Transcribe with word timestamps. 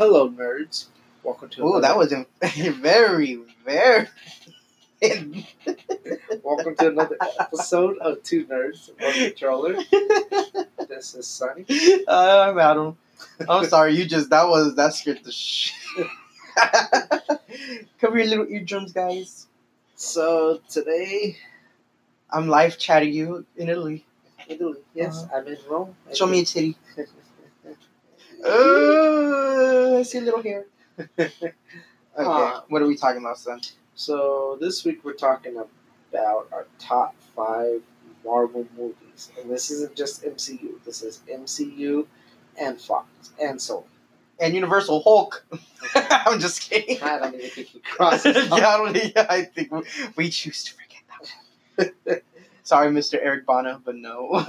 Hello, 0.00 0.30
nerds. 0.30 0.86
Welcome 1.22 1.50
to. 1.50 1.62
Oh, 1.62 1.78
that 1.78 1.94
was 1.94 2.10
a 2.10 2.24
very, 2.70 3.38
very. 3.66 4.08
Welcome 6.42 6.74
to 6.76 6.88
another 6.88 7.18
episode 7.38 7.98
of 7.98 8.22
Two 8.22 8.46
Nerds, 8.46 8.88
One 8.98 9.12
Controller. 9.12 9.76
This 10.88 11.14
is 11.14 11.26
Sunny. 11.26 11.66
Uh, 12.08 12.46
I'm 12.48 12.58
Adam. 12.58 12.96
I'm 13.46 13.66
sorry. 13.66 13.94
You 13.94 14.06
just 14.06 14.30
that 14.30 14.48
was 14.48 14.74
that 14.76 14.94
scared 14.94 15.22
the 15.22 15.32
shit. 15.32 16.06
Cover 18.00 18.16
your 18.16 18.26
little 18.26 18.46
eardrums, 18.48 18.94
guys. 18.94 19.48
So 19.96 20.62
today, 20.70 21.36
I'm 22.30 22.48
live 22.48 22.78
chatting 22.78 23.12
you 23.12 23.44
in 23.54 23.68
Italy. 23.68 24.06
Italy. 24.48 24.78
Yes, 24.94 25.26
I'm 25.34 25.46
in 25.46 25.58
Rome. 25.68 25.94
Show 26.14 26.26
me 26.26 26.40
a 26.40 26.44
titty. 26.46 26.78
Uh, 28.44 29.98
I 29.98 30.02
see 30.02 30.18
a 30.18 30.22
little 30.22 30.42
hair. 30.42 30.66
Okay, 32.18 32.26
Uh, 32.26 32.60
what 32.68 32.82
are 32.82 32.86
we 32.88 32.96
talking 32.96 33.20
about, 33.22 33.38
son? 33.38 33.60
so 33.94 34.58
this 34.60 34.84
week 34.84 35.04
we're 35.04 35.12
talking 35.12 35.56
about 35.56 36.48
our 36.52 36.66
top 36.80 37.14
five 37.36 37.80
Marvel 38.24 38.66
movies, 38.76 39.30
and 39.40 39.48
this 39.48 39.70
isn't 39.70 39.94
just 39.94 40.24
MCU. 40.24 40.82
This 40.84 41.02
is 41.02 41.20
MCU 41.32 42.06
and 42.60 42.80
Fox 42.80 43.06
and 43.40 43.58
Sony. 43.60 43.84
And 44.40 44.54
Universal 44.54 45.02
Hulk. 45.02 45.46
I'm 45.94 46.40
just 46.40 46.62
kidding. 46.68 47.00
I 47.00 47.18
don't 47.20 47.34
even 47.36 47.50
think 47.50 47.74
you 47.74 47.80
cross 47.84 48.24
yeah, 48.24 48.32
I, 48.52 48.76
don't, 48.76 48.96
yeah, 49.14 49.26
I 49.30 49.42
think 49.42 49.70
we, 49.70 49.82
we 50.16 50.30
choose 50.30 50.64
to 50.64 50.72
forget 50.74 51.02
that 51.76 51.94
one. 52.08 52.20
Sorry, 52.64 52.90
Mr. 52.90 53.18
Eric 53.22 53.46
Bana, 53.46 53.80
but 53.84 53.94
no. 53.94 54.44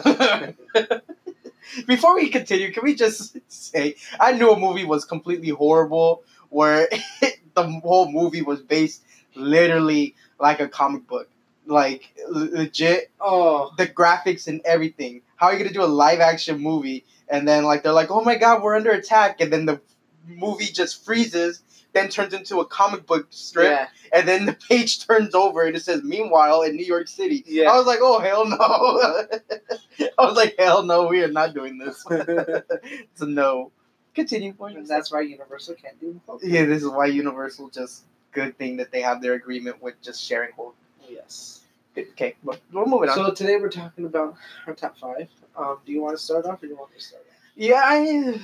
Before 1.88 2.16
we 2.16 2.30
continue, 2.30 2.72
can 2.72 2.84
we 2.84 2.96
just 2.96 3.38
say 3.48 3.96
I 4.20 4.34
knew 4.34 4.52
a 4.52 4.60
movie 4.60 4.86
was 4.86 5.06
completely 5.06 5.50
horrible 5.50 6.24
where 6.50 6.90
the 7.54 7.64
whole 7.84 8.12
movie 8.12 8.42
was 8.42 8.62
based 8.62 9.04
literally 9.36 10.16
like 10.40 10.60
a 10.60 10.68
comic 10.68 11.08
book. 11.08 11.30
Like 11.66 12.14
legit 12.28 13.12
Oh, 13.20 13.72
the 13.78 13.88
graphics 13.88 14.48
and 14.48 14.62
everything. 14.66 15.22
How 15.36 15.48
are 15.48 15.54
you 15.54 15.60
gonna 15.60 15.74
do 15.74 15.84
a 15.84 15.86
live 15.86 16.20
action 16.20 16.60
movie 16.60 17.06
and 17.30 17.48
then 17.48 17.64
like 17.64 17.84
they're 17.84 17.94
like, 17.94 18.12
oh 18.12 18.24
my 18.24 18.36
god, 18.36 18.62
we're 18.62 18.76
under 18.76 18.92
attack, 18.92 19.40
and 19.42 19.52
then 19.52 19.66
the 19.66 19.80
movie 20.28 20.66
just 20.66 21.04
freezes, 21.06 21.64
then 21.94 22.10
turns 22.10 22.34
into 22.34 22.60
a 22.60 22.66
comic 22.66 23.06
book 23.06 23.28
strip, 23.30 23.68
yeah. 23.68 23.88
and 24.14 24.28
then 24.28 24.46
the 24.46 24.54
page 24.54 25.06
turns 25.08 25.36
over 25.36 25.64
and 25.64 25.76
it 25.76 25.82
says, 25.82 26.04
meanwhile 26.04 26.62
in 26.62 26.76
New 26.76 26.86
York 26.86 27.08
City. 27.08 27.44
Yeah. 27.46 27.72
I 27.72 27.78
was 27.78 27.86
like, 27.86 28.00
oh 28.02 28.20
hell 28.20 28.46
no. 28.46 28.58
I 30.18 30.26
was 30.26 30.36
like, 30.36 30.56
hell 30.58 30.84
no, 30.84 31.08
we 31.08 31.24
are 31.24 31.32
not 31.32 31.54
doing 31.54 31.78
this. 31.78 32.06
it's 32.10 33.22
a 33.22 33.26
no. 33.26 33.72
Continue. 34.14 34.54
for 34.54 34.68
and 34.68 34.86
that's 34.86 35.12
why 35.12 35.22
Universal 35.22 35.76
can't 35.76 36.00
do 36.00 36.20
Hulk. 36.26 36.42
yeah, 36.44 36.66
this 36.66 36.84
is 36.84 36.90
why 36.90 37.06
Universal 37.06 37.70
just 37.70 38.04
good 38.34 38.58
thing 38.58 38.78
that 38.78 38.92
they 38.92 39.02
have 39.02 39.22
their 39.22 39.34
agreement 39.34 39.82
with 39.82 40.02
just 40.02 40.22
sharing 40.22 40.52
whole. 40.52 40.74
Yes. 41.10 41.62
Okay, 41.98 42.36
we're 42.44 42.86
moving 42.86 43.10
on. 43.10 43.16
So 43.16 43.32
today 43.32 43.58
we're 43.58 43.70
talking 43.70 44.06
about 44.06 44.36
our 44.66 44.74
top 44.74 44.98
five. 44.98 45.28
Um, 45.58 45.78
do 45.86 45.92
you 45.92 46.02
want 46.02 46.18
to 46.18 46.24
start 46.24 46.46
off, 46.46 46.64
or 46.64 46.68
do 46.68 46.74
you 46.74 46.78
want 46.78 46.92
me 46.92 46.98
to 46.98 47.04
start 47.04 47.24
off? 47.30 47.36
Yeah, 47.56 47.82
I, 47.84 48.40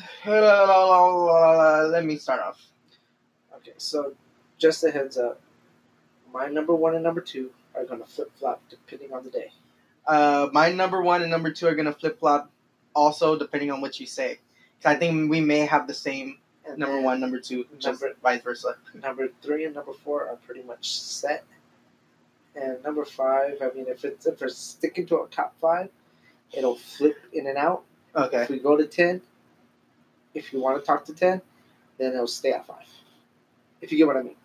let 1.88 2.06
me 2.06 2.18
start 2.18 2.42
off. 2.42 2.62
Okay, 3.58 3.74
so 3.78 4.14
just 4.58 4.84
a 4.84 4.92
heads 4.92 5.18
up, 5.18 5.40
my 6.34 6.48
number 6.48 6.74
one 6.76 6.96
and 6.96 7.04
number 7.04 7.22
two 7.22 7.52
are 7.76 7.86
gonna 7.86 8.06
flip 8.06 8.32
flop 8.38 8.62
depending 8.70 9.14
on 9.14 9.24
the 9.24 9.30
day. 9.30 9.52
Uh, 10.06 10.50
my 10.54 10.72
number 10.72 11.02
one 11.02 11.22
and 11.22 11.32
number 11.32 11.52
two 11.52 11.68
are 11.68 11.76
gonna 11.76 11.94
flip 11.94 12.20
flop, 12.20 12.50
also 12.96 13.38
depending 13.38 13.72
on 13.72 13.82
what 13.82 14.00
you 14.00 14.06
say. 14.06 14.40
'Cause 14.82 14.94
I 14.94 14.96
think 14.96 15.30
we 15.30 15.42
may 15.42 15.60
have 15.60 15.88
the 15.88 15.94
same 15.94 16.40
And 16.66 16.78
number 16.80 17.00
one, 17.00 17.20
number 17.22 17.40
two, 17.40 17.66
just 17.80 18.02
Number- 18.02 18.16
vice 18.22 18.42
versa. 18.42 18.78
number 18.94 19.30
three 19.42 19.64
and 19.64 19.74
number 19.74 19.94
four 19.94 20.28
are 20.28 20.36
pretty 20.36 20.64
much 20.64 21.00
set. 21.00 21.46
And 22.56 22.84
number 22.84 23.06
five, 23.06 23.62
I 23.62 23.70
mean, 23.72 23.88
if 23.88 24.04
it's 24.04 24.26
if 24.26 24.42
we're 24.42 24.50
sticking 24.50 25.06
to 25.08 25.22
a 25.22 25.28
top 25.30 25.58
five, 25.62 25.90
it'll 26.52 26.76
flip 26.76 27.18
in 27.32 27.48
and 27.48 27.58
out. 27.58 27.84
Okay. 28.16 28.44
If 28.44 28.50
we 28.50 28.60
go 28.60 28.76
to 28.76 28.86
ten, 28.86 29.22
if 30.34 30.52
you 30.52 30.60
want 30.60 30.78
to 30.80 30.86
talk 30.86 31.06
to 31.06 31.14
ten, 31.14 31.42
then 31.98 32.14
it'll 32.14 32.28
stay 32.28 32.52
at 32.52 32.66
five. 32.68 32.86
If 33.82 33.92
you 33.92 33.98
get 33.98 34.08
what 34.08 34.18
I 34.18 34.24
mean. 34.24 34.36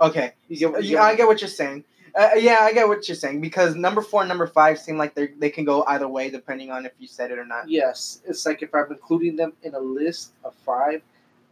Okay. 0.00 0.32
You 0.48 0.56
get 0.58 0.84
you 0.84 0.90
Yeah, 0.90 0.98
get 0.98 1.02
I 1.02 1.14
get 1.16 1.26
what 1.26 1.40
you're 1.40 1.48
saying. 1.48 1.84
Uh, 2.14 2.30
yeah, 2.36 2.58
I 2.60 2.72
get 2.72 2.88
what 2.88 3.06
you're 3.08 3.14
saying 3.14 3.42
because 3.42 3.74
number 3.74 4.00
four 4.00 4.22
and 4.22 4.28
number 4.28 4.46
five 4.46 4.78
seem 4.78 4.96
like 4.96 5.14
they 5.14 5.28
they 5.38 5.50
can 5.50 5.64
go 5.64 5.84
either 5.84 6.08
way 6.08 6.30
depending 6.30 6.70
on 6.70 6.86
if 6.86 6.92
you 6.98 7.06
said 7.06 7.30
it 7.30 7.38
or 7.38 7.44
not. 7.44 7.68
Yes, 7.68 8.22
it's 8.26 8.46
like 8.46 8.62
if 8.62 8.74
I'm 8.74 8.90
including 8.90 9.36
them 9.36 9.52
in 9.62 9.74
a 9.74 9.78
list 9.78 10.32
of 10.42 10.54
five, 10.54 11.02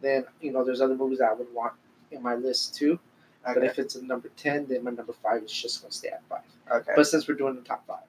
then 0.01 0.25
you 0.41 0.51
know 0.51 0.63
there's 0.63 0.81
other 0.81 0.95
movies 0.95 1.21
I 1.21 1.33
would 1.33 1.53
want 1.53 1.73
in 2.11 2.23
my 2.23 2.33
list 2.35 2.75
too. 2.75 2.99
But 3.45 3.63
if 3.63 3.77
it's 3.77 3.93
a 3.93 4.03
number 4.03 4.29
ten, 4.37 4.65
then 4.65 4.83
my 4.83 4.89
number 4.89 5.13
five 5.13 5.43
is 5.43 5.51
just 5.51 5.83
gonna 5.83 5.91
stay 5.91 6.09
at 6.09 6.23
five. 6.27 6.41
Okay. 6.71 6.93
But 6.95 7.05
since 7.05 7.27
we're 7.27 7.35
doing 7.35 7.55
the 7.55 7.61
top 7.61 7.85
five, 7.85 8.05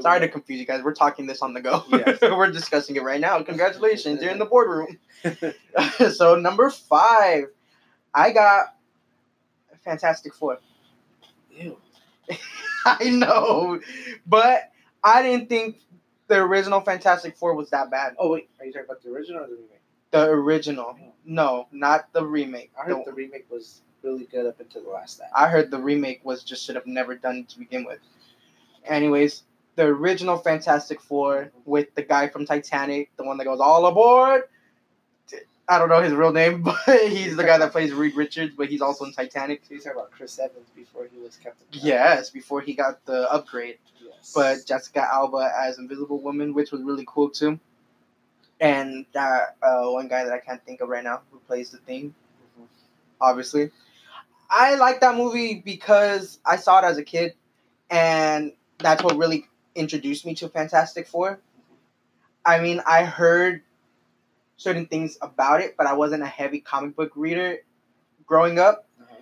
Sorry 0.00 0.20
to 0.20 0.28
confuse 0.28 0.60
you 0.60 0.66
guys. 0.66 0.82
We're 0.82 0.94
talking 0.94 1.26
this 1.26 1.40
on 1.40 1.54
the 1.54 1.60
go. 1.60 1.82
Yes. 1.88 2.18
We're 2.22 2.50
discussing 2.50 2.96
it 2.96 3.02
right 3.02 3.20
now. 3.20 3.42
Congratulations, 3.42 4.22
you're 4.22 4.30
in 4.30 4.38
the 4.38 4.44
boardroom. 4.44 4.98
so 6.12 6.36
number 6.36 6.70
five, 6.70 7.46
I 8.16 8.32
got 8.32 8.74
Fantastic 9.84 10.34
Four. 10.34 10.58
Ew. 11.50 11.76
I 12.86 13.10
know, 13.10 13.80
but 14.26 14.72
I 15.04 15.22
didn't 15.22 15.48
think 15.48 15.76
the 16.28 16.36
original 16.36 16.80
Fantastic 16.80 17.36
Four 17.36 17.54
was 17.54 17.70
that 17.70 17.90
bad. 17.90 18.14
Oh 18.18 18.30
wait, 18.32 18.48
are 18.58 18.64
you 18.64 18.72
talking 18.72 18.86
about 18.86 19.02
the 19.02 19.10
original 19.10 19.44
or 19.44 19.46
the 19.48 19.52
remake? 19.54 19.80
The 20.12 20.28
original, 20.30 20.96
no, 21.26 21.68
not 21.72 22.12
the 22.14 22.24
remake. 22.24 22.72
I 22.80 22.84
heard 22.86 22.96
The- 23.04 23.10
the 23.10 23.12
remake 23.12 23.46
was 23.50 23.82
really 24.02 24.24
good 24.24 24.46
up 24.46 24.60
until 24.60 24.82
the 24.82 24.90
last 24.90 25.20
act. 25.20 25.32
I 25.36 25.48
heard 25.48 25.70
the 25.70 25.78
remake 25.78 26.24
was 26.24 26.42
just 26.42 26.64
should 26.64 26.76
have 26.76 26.86
never 26.86 27.16
done 27.16 27.44
to 27.44 27.58
begin 27.58 27.84
with. 27.84 27.98
Anyways, 28.86 29.42
the 29.74 29.84
original 29.84 30.38
Fantastic 30.38 31.02
Four 31.02 31.50
with 31.66 31.94
the 31.94 32.02
guy 32.02 32.28
from 32.28 32.46
Titanic, 32.46 33.10
the 33.16 33.24
one 33.24 33.36
that 33.38 33.44
goes 33.44 33.60
all 33.60 33.84
aboard. 33.86 34.44
I 35.68 35.78
don't 35.78 35.88
know 35.88 36.00
his 36.00 36.12
real 36.12 36.32
name, 36.32 36.62
but 36.62 36.76
he's 36.86 37.36
the 37.36 37.42
guy 37.44 37.58
that 37.58 37.72
plays 37.72 37.92
Reed 37.92 38.14
Richards, 38.14 38.54
but 38.56 38.68
he's 38.68 38.80
also 38.80 39.04
in 39.04 39.12
Titanic. 39.12 39.62
So 39.66 39.74
you 39.74 39.80
talking 39.80 39.98
about 39.98 40.10
Chris 40.12 40.38
Evans 40.38 40.68
before 40.74 41.06
he 41.12 41.18
was 41.18 41.36
Captain. 41.36 41.66
America. 41.72 41.86
Yes, 41.86 42.30
before 42.30 42.60
he 42.60 42.74
got 42.74 43.04
the 43.04 43.30
upgrade. 43.32 43.78
Yes. 44.02 44.32
But 44.34 44.58
Jessica 44.66 45.02
Alba 45.12 45.50
as 45.58 45.78
Invisible 45.78 46.20
Woman, 46.20 46.54
which 46.54 46.70
was 46.70 46.82
really 46.82 47.04
cool 47.08 47.30
too. 47.30 47.58
And 48.60 49.04
that 49.12 49.56
uh, 49.62 49.88
one 49.88 50.08
guy 50.08 50.24
that 50.24 50.32
I 50.32 50.38
can't 50.38 50.64
think 50.64 50.80
of 50.80 50.88
right 50.88 51.04
now 51.04 51.20
who 51.30 51.38
plays 51.40 51.70
the 51.70 51.78
thing, 51.78 52.14
Mhm. 52.58 52.66
obviously. 53.20 53.70
I 54.48 54.76
like 54.76 55.00
that 55.00 55.16
movie 55.16 55.60
because 55.64 56.38
I 56.46 56.56
saw 56.56 56.78
it 56.78 56.84
as 56.84 56.96
a 56.96 57.02
kid, 57.02 57.34
and 57.90 58.52
that's 58.78 59.02
what 59.02 59.16
really 59.16 59.48
introduced 59.74 60.24
me 60.24 60.34
to 60.36 60.48
Fantastic 60.48 61.08
Four. 61.08 61.40
I 62.44 62.60
mean, 62.60 62.80
I 62.86 63.04
heard 63.04 63.62
certain 64.56 64.86
things 64.86 65.18
about 65.22 65.60
it, 65.60 65.76
but 65.76 65.86
I 65.86 65.94
wasn't 65.94 66.22
a 66.22 66.26
heavy 66.26 66.60
comic 66.60 66.96
book 66.96 67.12
reader 67.16 67.58
growing 68.26 68.58
up. 68.58 68.86
Uh-huh. 69.00 69.16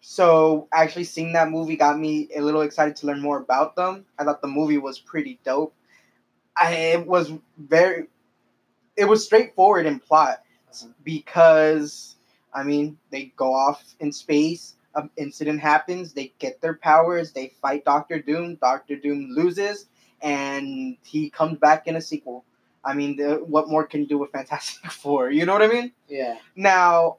So 0.00 0.68
actually 0.72 1.04
seeing 1.04 1.32
that 1.32 1.50
movie 1.50 1.76
got 1.76 1.98
me 1.98 2.28
a 2.34 2.40
little 2.40 2.62
excited 2.62 2.96
to 2.96 3.06
learn 3.06 3.20
more 3.20 3.38
about 3.38 3.76
them. 3.76 4.06
I 4.18 4.24
thought 4.24 4.42
the 4.42 4.48
movie 4.48 4.78
was 4.78 4.98
pretty 4.98 5.38
dope. 5.44 5.74
I 6.56 6.72
it 6.74 7.06
was 7.06 7.32
very 7.58 8.06
it 8.96 9.04
was 9.06 9.24
straightforward 9.24 9.86
in 9.86 10.00
plot 10.00 10.42
Uh-huh. 10.72 10.88
because 11.04 12.16
I 12.52 12.62
mean 12.64 12.98
they 13.10 13.32
go 13.36 13.52
off 13.54 13.84
in 14.00 14.12
space, 14.12 14.76
an 14.94 15.10
incident 15.16 15.60
happens, 15.60 16.12
they 16.12 16.32
get 16.38 16.60
their 16.60 16.74
powers, 16.74 17.32
they 17.32 17.48
fight 17.60 17.84
Doctor 17.84 18.20
Doom, 18.20 18.56
Doctor 18.56 18.96
Doom 18.96 19.30
loses, 19.30 19.86
and 20.22 20.96
he 21.02 21.30
comes 21.30 21.58
back 21.58 21.86
in 21.86 21.96
a 21.96 22.00
sequel. 22.00 22.44
I 22.84 22.94
mean, 22.94 23.16
the, 23.16 23.34
what 23.36 23.68
more 23.68 23.86
can 23.86 24.00
you 24.00 24.06
do 24.06 24.18
with 24.18 24.30
Fantastic 24.32 24.90
Four? 24.90 25.30
You 25.30 25.46
know 25.46 25.52
what 25.52 25.62
I 25.62 25.68
mean? 25.68 25.92
Yeah. 26.08 26.38
Now, 26.56 27.18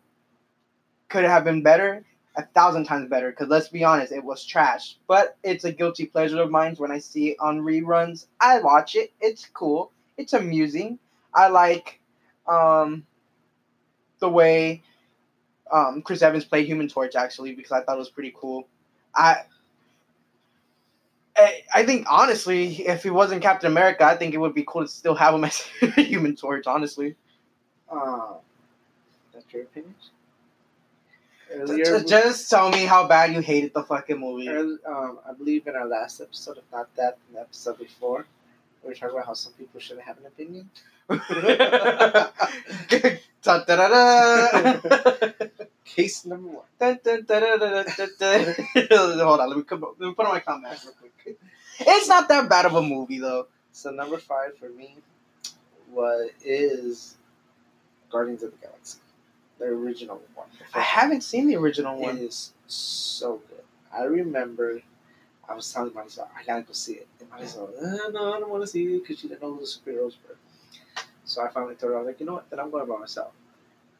could 1.09 1.23
it 1.23 1.29
have 1.29 1.43
been 1.43 1.63
better? 1.63 2.05
A 2.35 2.43
thousand 2.43 2.85
times 2.85 3.09
better. 3.09 3.29
Because 3.31 3.47
let's 3.49 3.67
be 3.67 3.83
honest, 3.83 4.11
it 4.11 4.23
was 4.23 4.45
trash. 4.45 4.97
But 5.07 5.37
it's 5.43 5.65
a 5.65 5.71
guilty 5.71 6.05
pleasure 6.05 6.41
of 6.41 6.51
mine 6.51 6.75
when 6.77 6.91
I 6.91 6.99
see 6.99 7.29
it 7.29 7.37
on 7.39 7.59
reruns. 7.59 8.27
I 8.39 8.59
watch 8.59 8.95
it. 8.95 9.11
It's 9.19 9.45
cool. 9.45 9.91
It's 10.17 10.33
amusing. 10.33 10.99
I 11.33 11.49
like 11.49 11.99
um, 12.47 13.05
the 14.19 14.29
way 14.29 14.83
um, 15.71 16.01
Chris 16.01 16.21
Evans 16.21 16.45
played 16.45 16.65
Human 16.65 16.87
Torch 16.87 17.15
actually 17.15 17.53
because 17.53 17.71
I 17.71 17.81
thought 17.81 17.95
it 17.95 17.99
was 17.99 18.09
pretty 18.09 18.33
cool. 18.35 18.67
I. 19.15 19.41
I 21.73 21.85
think 21.85 22.05
honestly, 22.09 22.87
if 22.87 23.03
he 23.03 23.09
wasn't 23.09 23.41
Captain 23.41 23.71
America, 23.71 24.03
I 24.03 24.15
think 24.15 24.33
it 24.33 24.37
would 24.37 24.53
be 24.55 24.63
cool 24.67 24.83
to 24.83 24.87
still 24.87 25.15
have 25.15 25.33
him 25.33 25.43
as 25.49 25.67
a 25.81 26.01
Human 26.01 26.35
Torch. 26.35 26.65
Honestly, 26.67 27.15
Um, 27.91 28.35
that's 29.33 29.51
your 29.53 29.63
opinion. 29.63 29.95
Earlier, 31.51 32.01
Just 32.03 32.49
tell 32.49 32.69
me 32.69 32.85
how 32.85 33.07
bad 33.07 33.33
you 33.33 33.41
hated 33.41 33.73
the 33.73 33.81
fucking 33.83 34.19
movie. 34.19 34.47
um, 34.49 35.19
I 35.27 35.33
believe 35.33 35.65
in 35.65 35.75
our 35.75 35.87
last 35.87 36.21
episode, 36.21 36.57
if 36.57 36.63
not 36.71 36.95
that, 36.95 37.17
in 37.27 37.35
the 37.35 37.41
episode 37.41 37.79
before, 37.79 38.27
we 38.83 38.89
were 38.89 38.93
talking 38.93 39.15
about 39.15 39.25
how 39.25 39.33
some 39.33 39.53
people 39.53 39.79
shouldn't 39.79 40.05
have 40.05 40.17
an 40.19 40.27
opinion. 40.27 40.69
Case 45.85 46.25
number 46.25 46.47
one. 46.47 46.65
Hold 48.91 49.39
on, 49.39 49.49
let 49.49 49.57
me, 49.57 49.63
come, 49.63 49.81
let 49.81 50.07
me 50.07 50.13
put 50.13 50.25
on 50.25 50.33
my 50.33 50.39
comments 50.39 50.85
real 50.85 50.93
quick. 51.23 51.39
It's 51.79 52.07
not 52.07 52.27
that 52.29 52.49
bad 52.49 52.65
of 52.65 52.75
a 52.75 52.81
movie 52.81 53.19
though. 53.19 53.47
So 53.71 53.91
number 53.91 54.17
five 54.17 54.57
for 54.57 54.69
me 54.69 54.97
what 55.91 56.31
is 56.43 57.15
Guardians 58.11 58.43
of 58.43 58.51
the 58.51 58.57
Galaxy, 58.57 58.99
the 59.57 59.65
original 59.65 60.21
one. 60.35 60.47
I 60.73 60.81
haven't 60.81 61.21
seen 61.21 61.47
the 61.47 61.55
original 61.55 61.97
one. 61.97 62.17
It 62.17 62.23
is 62.23 62.53
so 62.67 63.41
good. 63.49 63.63
I 63.93 64.03
remember 64.03 64.81
I 65.47 65.55
was 65.55 65.71
telling 65.71 65.93
myself 65.93 66.29
I 66.37 66.43
gotta 66.43 66.61
go 66.61 66.73
see 66.73 66.93
it, 66.93 67.07
and 67.19 67.29
myself, 67.29 67.71
uh, 67.81 68.09
no, 68.11 68.33
I 68.33 68.39
don't 68.39 68.49
want 68.49 68.63
to 68.63 68.67
see 68.67 68.83
it 68.83 68.99
because 69.01 69.19
she 69.19 69.27
didn't 69.27 69.41
know 69.41 69.53
who 69.53 69.61
the 69.61 69.65
superheroes 69.65 70.13
were. 70.27 70.35
So 71.29 71.43
I 71.43 71.49
finally 71.49 71.75
told 71.75 71.91
her, 71.93 71.97
I 71.97 72.01
was 72.01 72.07
like, 72.07 72.19
you 72.19 72.25
know 72.25 72.33
what? 72.33 72.49
Then 72.49 72.59
I'm 72.59 72.71
going 72.71 72.87
by 72.87 72.97
myself. 72.97 73.31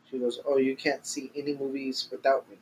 She 0.10 0.18
goes, 0.18 0.40
oh, 0.48 0.58
you 0.58 0.76
can't 0.76 1.06
see 1.06 1.32
any 1.36 1.56
movies 1.56 2.08
without 2.12 2.50
me. 2.50 2.58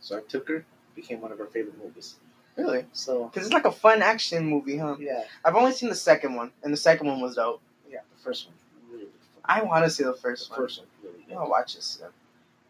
So 0.00 0.18
I 0.18 0.20
took 0.28 0.48
her. 0.48 0.64
Became 0.94 1.20
one 1.20 1.32
of 1.32 1.38
her 1.38 1.46
favorite 1.46 1.78
movies. 1.82 2.16
Really? 2.56 2.84
So 2.92 3.24
Because 3.26 3.46
it's 3.46 3.54
like 3.54 3.64
a 3.64 3.70
fun 3.72 4.02
action 4.02 4.44
movie, 4.44 4.76
huh? 4.78 4.96
yeah, 4.98 5.22
I've 5.44 5.54
only 5.54 5.70
seen 5.72 5.88
the 5.88 5.94
second 5.94 6.34
one, 6.34 6.50
and 6.64 6.72
the 6.72 6.76
second 6.76 7.06
one 7.06 7.20
was 7.20 7.36
dope. 7.36 7.62
yeah. 7.88 8.00
The 8.16 8.22
first 8.24 8.48
one. 8.48 8.54
really 8.90 9.04
fun. 9.04 9.10
I 9.44 9.62
want 9.62 9.84
to 9.84 9.90
see 9.90 10.02
the 10.02 10.12
The 10.12 10.18
first 10.18 10.50
one. 10.50 10.58
first 10.58 10.78
one's 10.80 10.90
really 11.02 11.24
good. 11.28 11.36
I'll 11.36 11.48
watch 11.48 11.76
this. 11.76 11.98
Then. 12.00 12.10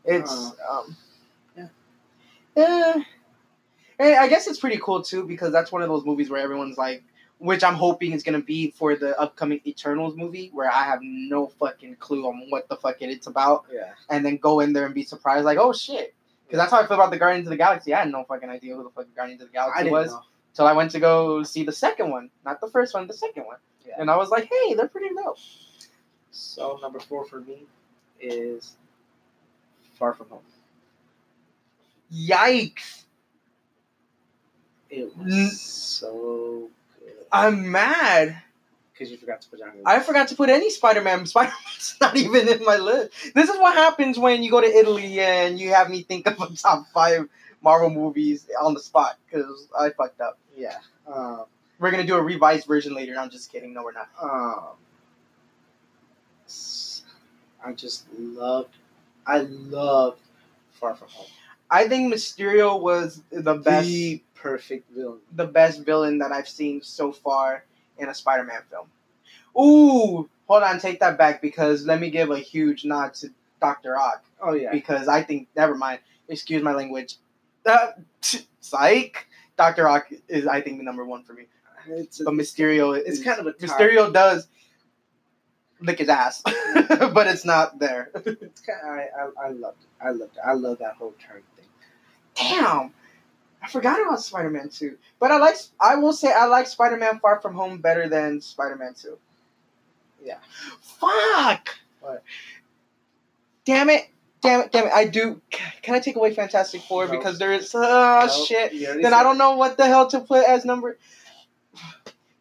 It's 0.04 0.30
Uh, 0.30 0.78
um, 0.80 0.96
yeah. 1.56 1.68
yeah. 2.54 3.02
Eh, 3.98 4.16
I 4.16 4.28
guess 4.28 4.46
it's 4.46 4.60
pretty 4.60 4.78
cool 4.78 5.02
too 5.02 5.24
because 5.24 5.52
that's 5.52 5.72
one 5.72 5.82
of 5.82 5.88
those 5.88 6.04
movies 6.04 6.28
where 6.30 6.40
everyone's 6.42 6.76
like, 6.78 7.02
which 7.38 7.62
I'm 7.64 7.74
hoping 7.74 8.12
is 8.12 8.22
gonna 8.22 8.40
be 8.42 8.70
for 8.72 8.96
the 8.96 9.18
upcoming 9.20 9.60
Eternals 9.66 10.16
movie, 10.16 10.50
where 10.52 10.70
I 10.70 10.82
have 10.84 11.00
no 11.02 11.46
fucking 11.46 11.96
clue 11.96 12.26
on 12.26 12.46
what 12.50 12.68
the 12.68 12.76
fuck 12.76 12.96
it's 13.00 13.26
about, 13.26 13.64
Yeah. 13.72 13.92
and 14.10 14.24
then 14.24 14.36
go 14.38 14.60
in 14.60 14.72
there 14.72 14.86
and 14.86 14.94
be 14.94 15.04
surprised, 15.04 15.44
like, 15.44 15.58
oh 15.58 15.72
shit. 15.72 16.14
Because 16.46 16.58
that's 16.60 16.72
how 16.72 16.80
I 16.80 16.86
feel 16.86 16.94
about 16.96 17.10
the 17.10 17.18
Guardians 17.18 17.46
of 17.46 17.50
the 17.50 17.56
Galaxy. 17.58 17.92
I 17.92 18.00
had 18.00 18.10
no 18.10 18.24
fucking 18.24 18.48
idea 18.48 18.74
who 18.74 18.82
the 18.82 18.90
fuck 18.90 19.06
Guardians 19.14 19.42
of 19.42 19.48
the 19.48 19.52
Galaxy 19.52 19.90
was 19.90 20.10
know. 20.12 20.22
till 20.54 20.66
I 20.66 20.72
went 20.72 20.90
to 20.92 21.00
go 21.00 21.42
see 21.42 21.62
the 21.62 21.72
second 21.72 22.10
one, 22.10 22.30
not 22.44 22.60
the 22.60 22.68
first 22.68 22.94
one, 22.94 23.06
the 23.06 23.12
second 23.14 23.44
one, 23.44 23.58
Yeah. 23.86 23.94
and 23.98 24.10
I 24.10 24.16
was 24.16 24.30
like, 24.30 24.48
hey, 24.50 24.74
they're 24.74 24.88
pretty 24.88 25.14
dope. 25.14 25.38
So 26.30 26.78
number 26.80 26.98
four 27.00 27.24
for 27.26 27.40
me 27.40 27.66
is 28.20 28.76
Far 29.98 30.14
From 30.14 30.28
Home. 30.30 30.42
Yikes! 32.12 33.04
It 34.90 35.12
N- 35.18 35.24
was 35.24 35.60
so 35.60 36.70
good 36.70 36.70
I'm 37.32 37.70
mad. 37.70 38.42
because 38.92 39.10
you 39.10 39.16
forgot 39.16 39.40
to 39.42 39.48
put 39.48 39.60
I 39.86 40.00
forgot 40.00 40.28
to 40.28 40.34
put 40.34 40.48
any 40.50 40.70
Spider-Man. 40.70 41.26
Spider-Man's 41.34 41.96
not 42.00 42.16
even 42.16 42.48
in 42.48 42.64
my 42.64 42.76
list. 42.76 43.12
This 43.34 43.48
is 43.48 43.58
what 43.58 43.74
happens 43.74 44.18
when 44.18 44.42
you 44.42 44.50
go 44.50 44.60
to 44.60 44.66
Italy 44.66 45.20
and 45.20 45.58
you 45.58 45.70
have 45.72 45.90
me 45.90 46.02
think 46.02 46.26
of 46.26 46.40
a 46.40 46.54
top 46.56 46.86
five 46.92 47.28
Marvel 47.62 47.90
movies 47.90 48.46
on 48.60 48.74
the 48.74 48.80
spot 48.80 49.16
because 49.26 49.68
I 49.78 49.90
fucked 49.90 50.20
up. 50.20 50.38
Yeah. 50.56 50.78
Um, 51.12 51.44
We're 51.78 51.90
gonna 51.90 52.06
do 52.06 52.16
a 52.16 52.22
revised 52.22 52.66
version 52.66 52.94
later. 52.94 53.14
I'm 53.18 53.30
just 53.30 53.50
kidding. 53.52 53.72
No, 53.74 53.82
we're 53.82 53.92
not. 53.92 54.08
um, 54.22 54.76
I 57.64 57.72
just 57.72 58.06
loved. 58.16 58.74
I 59.26 59.38
loved 59.40 60.20
Far 60.72 60.94
From 60.94 61.08
Home. 61.08 61.26
I 61.70 61.86
think 61.88 62.12
Mysterio 62.12 62.80
was 62.80 63.20
the 63.30 63.54
best, 63.54 63.86
The 63.86 64.22
perfect 64.40 64.90
villain. 64.90 65.18
the 65.34 65.46
best 65.46 65.84
villain 65.84 66.18
that 66.18 66.32
I've 66.32 66.48
seen 66.48 66.82
so 66.82 67.12
far 67.12 67.64
in 67.98 68.08
a 68.08 68.14
Spider-Man 68.14 68.62
film. 68.70 68.88
Ooh, 69.58 70.28
hold 70.46 70.62
on, 70.62 70.78
take 70.78 71.00
that 71.00 71.18
back 71.18 71.42
because 71.42 71.84
let 71.84 72.00
me 72.00 72.10
give 72.10 72.30
a 72.30 72.38
huge 72.38 72.84
nod 72.84 73.14
to 73.14 73.30
Doctor 73.60 73.96
Ock. 73.96 74.24
Oh 74.40 74.52
yeah. 74.54 74.70
because 74.70 75.08
I 75.08 75.22
think 75.22 75.48
never 75.56 75.74
mind. 75.74 76.00
Excuse 76.28 76.62
my 76.62 76.74
language. 76.74 77.16
Uh, 77.66 77.88
psych. 78.60 79.26
Doctor 79.56 79.88
Ock 79.88 80.08
is 80.28 80.46
I 80.46 80.60
think 80.60 80.78
the 80.78 80.84
number 80.84 81.04
one 81.04 81.24
for 81.24 81.32
me. 81.32 81.44
It's, 81.88 82.18
But 82.22 82.34
Mysterio 82.34 82.96
it's 82.96 83.18
is 83.18 83.24
kind 83.24 83.40
of 83.40 83.46
a 83.46 83.52
tie. 83.52 83.66
Mysterio 83.66 84.12
does 84.12 84.46
lick 85.80 85.98
his 85.98 86.08
ass, 86.08 86.42
but 86.44 87.26
it's 87.26 87.44
not 87.44 87.78
there. 87.78 88.10
It's 88.26 88.60
kind 88.60 88.80
of, 88.82 89.32
I, 89.38 89.44
I 89.44 89.46
I 89.46 89.50
loved 89.50 89.82
it. 89.82 89.88
I 90.04 90.10
loved 90.10 90.36
it. 90.36 90.42
I 90.46 90.52
love 90.52 90.78
that 90.78 90.94
whole 90.94 91.14
turn 91.26 91.42
thing. 91.56 91.64
Damn, 92.34 92.92
I 93.62 93.68
forgot 93.68 94.00
about 94.00 94.20
Spider 94.20 94.50
Man 94.50 94.68
Two. 94.68 94.96
But 95.18 95.30
I 95.30 95.38
like 95.38 95.56
I 95.80 95.96
will 95.96 96.12
say 96.12 96.32
I 96.32 96.46
like 96.46 96.66
Spider 96.66 96.96
Man 96.96 97.18
Far 97.20 97.40
From 97.40 97.54
Home 97.54 97.78
better 97.78 98.08
than 98.08 98.40
Spider 98.40 98.76
Man 98.76 98.94
Two. 98.94 99.18
Yeah. 100.22 100.38
Fuck. 100.80 101.76
What? 102.00 102.22
Damn 103.64 103.90
it. 103.90 104.08
Damn 104.40 104.60
it, 104.60 104.70
damn 104.70 104.86
it! 104.86 104.92
I 104.92 105.04
do. 105.04 105.40
Can 105.82 105.96
I 105.96 105.98
take 105.98 106.14
away 106.14 106.32
Fantastic 106.32 106.82
Four 106.82 107.06
No. 107.06 107.10
because 107.10 107.40
there 107.40 107.52
is 107.52 107.72
oh 107.74 108.24
Nope, 108.28 108.46
shit. 108.46 108.72
then 109.02 109.12
I 109.12 109.24
don't 109.24 109.36
know 109.36 109.56
what 109.56 109.76
the 109.76 109.84
hell 109.86 110.06
to 110.10 110.20
put 110.20 110.46
as 110.46 110.64
number. 110.64 110.96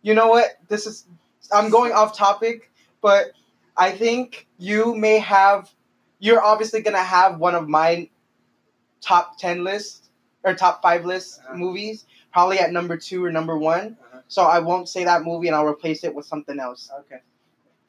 You 0.03 0.13
know 0.13 0.27
what? 0.27 0.45
This 0.67 0.85
is. 0.85 1.05
I'm 1.51 1.71
going 1.71 1.93
off 1.93 2.15
topic, 2.15 2.71
but 3.01 3.31
I 3.75 3.91
think 3.93 4.45
you 4.59 4.93
may 4.93 5.17
have. 5.17 5.71
You're 6.19 6.41
obviously 6.43 6.81
gonna 6.81 6.99
have 7.03 7.39
one 7.39 7.55
of 7.55 7.67
my 7.67 8.09
top 9.01 9.39
ten 9.39 9.63
lists 9.63 10.06
or 10.47 10.55
top 10.55 10.81
five 10.81 11.05
list 11.05 11.39
Uh-huh. 11.45 11.55
movies, 11.57 12.05
probably 12.31 12.59
at 12.59 12.71
number 12.71 12.97
two 12.97 13.23
or 13.23 13.31
number 13.31 13.57
one. 13.57 13.97
Uh-huh. 14.01 14.21
So 14.27 14.43
I 14.43 14.59
won't 14.59 14.89
say 14.89 15.03
that 15.05 15.23
movie, 15.23 15.47
and 15.47 15.55
I'll 15.55 15.65
replace 15.65 16.03
it 16.03 16.13
with 16.13 16.25
something 16.25 16.59
else. 16.59 16.89
Okay. 17.01 17.19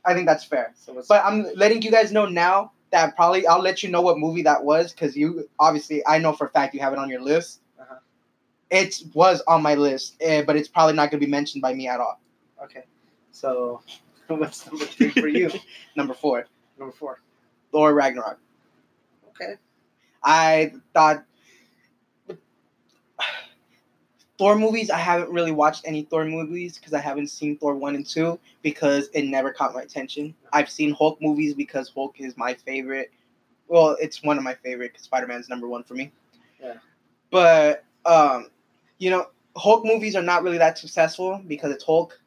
I 0.05 0.15
think 0.15 0.27
that's 0.27 0.45
fair. 0.45 0.73
So 0.77 1.03
But 1.09 1.25
I'm 1.25 1.47
letting 1.55 1.83
you 1.83 1.91
guys 1.91 2.13
know 2.13 2.27
now 2.27 2.73
that 2.91 3.15
probably 3.17 3.47
I'll 3.47 3.61
let 3.61 3.83
you 3.83 3.91
know 3.91 4.01
what 4.01 4.19
movie 4.19 4.43
that 4.43 4.65
was 4.65 4.93
because 4.93 5.17
you 5.17 5.49
obviously 5.59 6.07
I 6.07 6.19
know 6.19 6.33
for 6.33 6.47
a 6.47 6.51
fact 6.51 6.73
you 6.75 6.81
have 6.81 6.93
it 6.93 6.99
on 6.99 7.11
your 7.11 7.21
list. 7.21 7.61
Uh-huh. 7.79 7.97
It 8.71 9.03
was 9.15 9.43
on 9.47 9.63
my 9.63 9.75
list, 9.75 10.17
eh, 10.21 10.43
but 10.43 10.57
it's 10.57 10.69
probably 10.69 10.95
not 10.95 11.11
going 11.11 11.21
to 11.21 11.27
be 11.27 11.31
mentioned 11.31 11.61
by 11.63 11.75
me 11.75 11.89
at 11.89 12.01
all. 12.01 12.21
okay? 12.65 12.85
So 13.33 13.83
what's 14.29 14.67
number 14.67 14.85
three 14.87 15.11
for 15.11 15.29
you? 15.29 15.51
Number 15.97 16.15
four, 16.15 16.47
number 16.79 16.93
four. 16.93 17.21
Thor 17.73 17.93
Ragnarok. 17.95 18.39
Okay. 19.31 19.55
I 20.23 20.73
thought 20.95 21.25
Thor 24.39 24.57
movies. 24.57 24.89
I 24.91 24.99
haven't 24.99 25.31
really 25.31 25.51
watched 25.51 25.83
any 25.87 26.03
Thor 26.03 26.25
movies 26.25 26.79
because 26.79 26.95
I 26.95 27.01
haven't 27.01 27.27
seen 27.29 27.59
Thor 27.59 27.75
one 27.75 27.95
and 27.97 28.07
two 28.07 28.39
because 28.63 29.09
it 29.13 29.25
never 29.25 29.53
caught 29.53 29.75
my 29.75 29.83
attention. 29.83 30.35
I've 30.53 30.71
seen 30.71 30.93
Hulk 30.93 31.21
movies 31.21 31.55
because 31.55 31.89
Hulk 31.91 32.15
is 32.21 32.37
my 32.37 32.55
favorite. 32.55 33.11
Well, 33.67 33.97
it's 34.01 34.23
one 34.23 34.39
of 34.39 34.45
my 34.45 34.55
favorite. 34.55 34.95
'cause 34.95 35.03
Spider-Man's 35.03 35.49
number 35.49 35.69
one 35.69 35.83
for 35.83 35.95
me. 35.95 36.13
Yeah. 36.63 36.75
But 37.31 37.85
um, 38.07 38.51
you 38.99 39.11
know, 39.11 39.27
Hulk 39.57 39.85
movies 39.85 40.15
are 40.17 40.23
not 40.23 40.43
really 40.45 40.59
that 40.59 40.79
successful 40.79 41.43
because 41.47 41.73
it's 41.73 41.85
Hulk. 41.85 42.19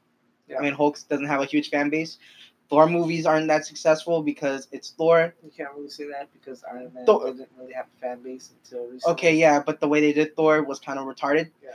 Yeah. 0.47 0.57
I 0.59 0.61
mean, 0.61 0.73
Hulk 0.73 0.99
doesn't 1.09 1.25
have 1.27 1.41
a 1.41 1.45
huge 1.45 1.69
fan 1.69 1.89
base. 1.89 2.17
Thor 2.69 2.87
movies 2.87 3.25
aren't 3.25 3.47
that 3.49 3.65
successful 3.65 4.21
because 4.21 4.67
it's 4.71 4.91
Thor. 4.91 5.33
You 5.43 5.51
can't 5.55 5.69
really 5.75 5.89
say 5.89 6.05
that 6.09 6.29
because 6.33 6.63
Iron 6.71 6.91
Man 6.93 7.05
Thor- 7.05 7.25
didn't 7.25 7.49
really 7.57 7.73
have 7.73 7.87
a 7.97 7.99
fan 8.01 8.21
base 8.21 8.51
until 8.63 8.85
recently. 8.87 9.11
Okay, 9.13 9.35
yeah, 9.35 9.61
but 9.61 9.79
the 9.81 9.87
way 9.87 9.99
they 10.01 10.13
did 10.13 10.35
Thor 10.35 10.63
was 10.63 10.79
kind 10.79 10.97
of 10.99 11.05
retarded. 11.05 11.49
Yeah. 11.63 11.71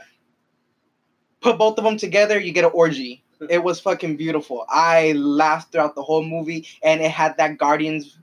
Put 1.41 1.57
both 1.57 1.77
of 1.77 1.83
them 1.83 1.97
together, 1.97 2.39
you 2.39 2.51
get 2.51 2.65
an 2.65 2.71
orgy. 2.73 3.23
It 3.51 3.63
was 3.63 3.79
fucking 3.79 4.17
beautiful. 4.17 4.65
I 4.67 5.11
laughed 5.11 5.71
throughout 5.71 5.93
the 5.93 6.01
whole 6.01 6.23
movie, 6.23 6.65
and 6.81 7.01
it 7.01 7.11
had 7.11 7.37
that 7.37 7.59
Guardians 7.59 8.17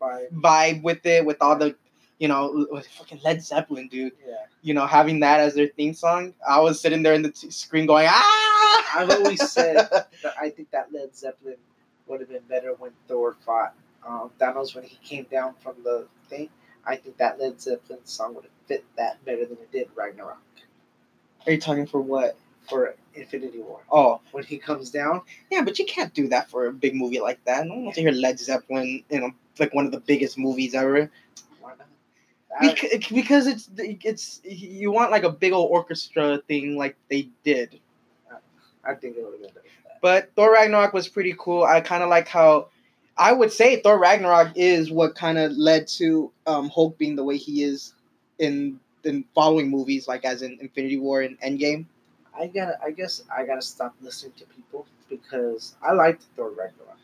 By, 0.00 0.26
vibe 0.34 0.82
with 0.82 1.06
it, 1.06 1.24
with 1.24 1.36
all 1.40 1.54
the, 1.56 1.76
you 2.18 2.26
know, 2.26 2.66
with 2.68 2.84
fucking 2.88 3.20
Led 3.22 3.44
Zeppelin, 3.44 3.86
dude. 3.86 4.12
yeah. 4.26 4.34
You 4.62 4.74
know, 4.74 4.86
having 4.86 5.20
that 5.20 5.38
as 5.38 5.54
their 5.54 5.68
theme 5.68 5.94
song. 5.94 6.34
I 6.46 6.58
was 6.58 6.80
sitting 6.80 7.04
there 7.04 7.14
in 7.14 7.22
the 7.22 7.30
t- 7.30 7.48
screen 7.52 7.86
going, 7.86 8.08
ah! 8.10 8.92
I've 8.96 9.10
always 9.10 9.48
said 9.52 9.76
that 10.22 10.34
I 10.40 10.50
think 10.50 10.72
that 10.72 10.92
Led 10.92 11.14
Zeppelin 11.14 11.56
would 12.08 12.18
have 12.18 12.28
been 12.28 12.42
better 12.48 12.74
when 12.74 12.90
Thor 13.06 13.36
fought 13.46 13.74
um, 14.04 14.32
Thanos 14.40 14.74
when 14.74 14.82
he 14.82 14.96
came 15.04 15.26
down 15.30 15.54
from 15.60 15.76
the 15.84 16.08
thing. 16.28 16.48
I 16.84 16.96
think 16.96 17.18
that 17.18 17.38
Led 17.38 17.60
Zeppelin 17.60 18.00
song 18.04 18.34
would 18.34 18.44
have 18.44 18.52
fit 18.66 18.84
that 18.96 19.24
better 19.24 19.46
than 19.46 19.58
it 19.58 19.70
did 19.70 19.88
Ragnarok 19.94 20.38
Are 21.46 21.52
you 21.52 21.60
talking 21.60 21.86
for 21.86 22.00
what? 22.00 22.36
for 22.70 22.94
Infinity 23.14 23.58
War. 23.60 23.80
Oh, 23.90 24.20
When 24.30 24.44
he 24.44 24.56
comes 24.56 24.90
down, 24.90 25.22
yeah, 25.50 25.62
but 25.62 25.78
you 25.78 25.84
can't 25.84 26.14
do 26.14 26.28
that 26.28 26.48
for 26.48 26.66
a 26.66 26.72
big 26.72 26.94
movie 26.94 27.20
like 27.20 27.44
that. 27.44 27.66
No 27.66 27.74
one 27.74 27.84
wants 27.84 27.96
to 27.96 28.02
hear 28.02 28.12
Led 28.12 28.38
Zeppelin 28.38 29.02
in 29.10 29.24
a, 29.24 29.28
like 29.58 29.74
one 29.74 29.84
of 29.84 29.92
the 29.92 30.00
biggest 30.00 30.38
movies 30.38 30.74
ever. 30.74 31.10
why 31.60 31.72
not? 31.76 31.86
Because, 32.60 33.06
because 33.08 33.46
it's 33.46 33.68
it's 33.76 34.40
you 34.44 34.90
want 34.90 35.10
like 35.10 35.24
a 35.24 35.30
big 35.30 35.52
old 35.52 35.70
orchestra 35.70 36.38
thing 36.48 36.76
like 36.76 36.96
they 37.08 37.28
did. 37.44 37.80
I 38.84 38.94
think 38.94 39.16
it 39.16 39.24
would 39.24 39.32
have 39.32 39.40
been 39.40 39.50
better. 39.50 39.66
But 40.00 40.30
Thor 40.34 40.52
Ragnarok 40.52 40.92
was 40.94 41.06
pretty 41.06 41.34
cool. 41.38 41.64
I 41.64 41.80
kind 41.80 42.02
of 42.02 42.08
like 42.08 42.26
how 42.26 42.68
I 43.16 43.32
would 43.32 43.52
say 43.52 43.80
Thor 43.80 43.98
Ragnarok 43.98 44.52
is 44.56 44.90
what 44.90 45.14
kind 45.14 45.38
of 45.38 45.52
led 45.52 45.86
to 45.98 46.32
um, 46.46 46.70
Hulk 46.70 46.96
being 46.98 47.16
the 47.16 47.24
way 47.24 47.36
he 47.36 47.62
is 47.62 47.92
in 48.38 48.80
in 49.04 49.24
following 49.34 49.68
movies 49.68 50.08
like 50.08 50.24
as 50.24 50.42
in 50.42 50.58
Infinity 50.60 50.98
War 50.98 51.22
and 51.22 51.38
Endgame. 51.40 51.86
I 52.38 52.46
gotta. 52.46 52.78
I 52.82 52.90
guess 52.92 53.22
I 53.36 53.44
gotta 53.44 53.62
stop 53.62 53.94
listening 54.00 54.32
to 54.38 54.44
people 54.46 54.86
because 55.08 55.74
I 55.82 55.92
liked 55.92 56.22
Thor 56.36 56.50
Ragnarok, 56.50 56.96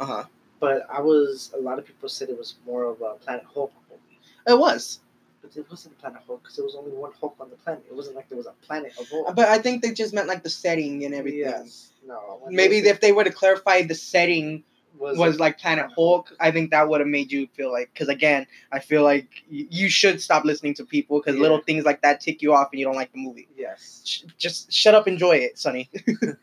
Uh 0.00 0.06
huh. 0.06 0.24
But 0.60 0.86
I 0.90 1.00
was 1.00 1.52
a 1.54 1.60
lot 1.60 1.78
of 1.78 1.84
people 1.86 2.08
said 2.08 2.28
it 2.30 2.38
was 2.38 2.54
more 2.66 2.84
of 2.84 3.00
a 3.02 3.14
Planet 3.24 3.44
Hulk 3.52 3.72
movie, 3.90 4.18
It 4.46 4.58
was, 4.58 5.00
but 5.42 5.54
it 5.56 5.66
wasn't 5.68 5.94
a 5.96 6.00
Planet 6.00 6.22
Hulk 6.26 6.42
because 6.42 6.56
there 6.56 6.64
was 6.64 6.74
only 6.74 6.92
one 6.92 7.12
Hulk 7.20 7.36
on 7.40 7.50
the 7.50 7.56
planet. 7.56 7.84
It 7.90 7.94
wasn't 7.94 8.16
like 8.16 8.28
there 8.28 8.38
was 8.38 8.46
a 8.46 8.54
planet 8.66 8.92
of 8.98 9.08
Hulk. 9.08 9.34
but 9.36 9.48
I 9.48 9.58
think 9.58 9.82
they 9.82 9.92
just 9.92 10.14
meant 10.14 10.28
like 10.28 10.42
the 10.42 10.50
setting 10.50 11.04
and 11.04 11.14
everything. 11.14 11.40
Yes. 11.40 11.90
No. 12.06 12.40
Maybe 12.48 12.80
they 12.80 12.90
if 12.90 13.00
they 13.00 13.12
were 13.12 13.24
to 13.24 13.32
clarify 13.32 13.82
the 13.82 13.94
setting 13.94 14.64
was, 15.02 15.18
was 15.18 15.40
like 15.40 15.58
Planet 15.58 15.90
Hulk, 15.94 16.32
I 16.40 16.50
think 16.50 16.70
that 16.70 16.88
would 16.88 17.00
have 17.00 17.08
made 17.08 17.30
you 17.32 17.48
feel 17.54 17.70
like. 17.72 17.90
Because 17.92 18.08
again, 18.08 18.46
I 18.70 18.78
feel 18.78 19.02
like 19.02 19.28
y- 19.50 19.66
you 19.70 19.88
should 19.90 20.20
stop 20.20 20.44
listening 20.44 20.74
to 20.74 20.84
people 20.84 21.18
because 21.20 21.36
Yeah. 21.36 21.42
little 21.42 21.60
things 21.60 21.84
like 21.84 22.00
that 22.02 22.20
tick 22.20 22.40
you 22.42 22.54
off 22.54 22.68
and 22.72 22.78
you 22.80 22.86
don't 22.86 22.94
like 22.96 23.12
the 23.12 23.18
movie. 23.18 23.48
yes. 23.56 24.02
Sh- 24.04 24.22
just 24.38 24.72
shut 24.72 24.94
up, 24.94 25.06
enjoy 25.08 25.36
it, 25.36 25.58
Sonny. 25.58 25.90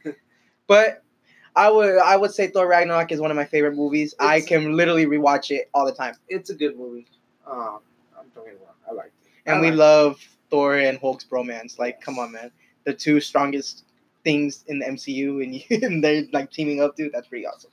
but 0.67 1.03
I 1.55 1.69
would 1.69 1.97
I 1.97 2.15
would 2.15 2.31
say 2.31 2.47
Thor 2.47 2.67
Ragnarok 2.67 3.11
is 3.11 3.19
one 3.19 3.31
of 3.31 3.37
my 3.37 3.45
favorite 3.45 3.75
movies. 3.75 4.13
I 4.19 4.41
can 4.41 4.75
literally 4.77 5.05
rewatch 5.05 5.51
it 5.51 5.69
all 5.73 5.85
the 5.85 5.91
time, 5.93 6.15
It's 6.27 6.49
a 6.49 6.55
good 6.55 6.77
movie. 6.77 7.07
Um, 7.47 7.79
I'm 8.17 8.25
me 8.45 8.51
wrong. 8.51 8.75
I 8.89 8.93
liked 8.93 9.13
it. 9.25 9.31
and 9.49 9.57
I 9.57 9.61
we 9.61 9.71
love 9.71 10.19
Thor 10.49 10.75
and 10.77 10.97
Hulk's 10.99 11.25
bromance. 11.25 11.79
Like, 11.79 11.95
Yes. 11.97 12.03
come 12.05 12.19
on, 12.19 12.31
man, 12.31 12.51
the 12.85 12.93
two 12.93 13.19
strongest 13.19 13.85
things 14.23 14.63
in 14.67 14.79
the 14.79 14.85
MCU, 14.85 15.41
and, 15.43 15.55
you, 15.55 15.61
and 15.85 16.03
they're 16.03 16.25
like 16.33 16.51
teaming 16.51 16.81
up, 16.81 16.95
dude. 16.95 17.11
That's 17.13 17.27
pretty 17.27 17.45
awesome. 17.47 17.71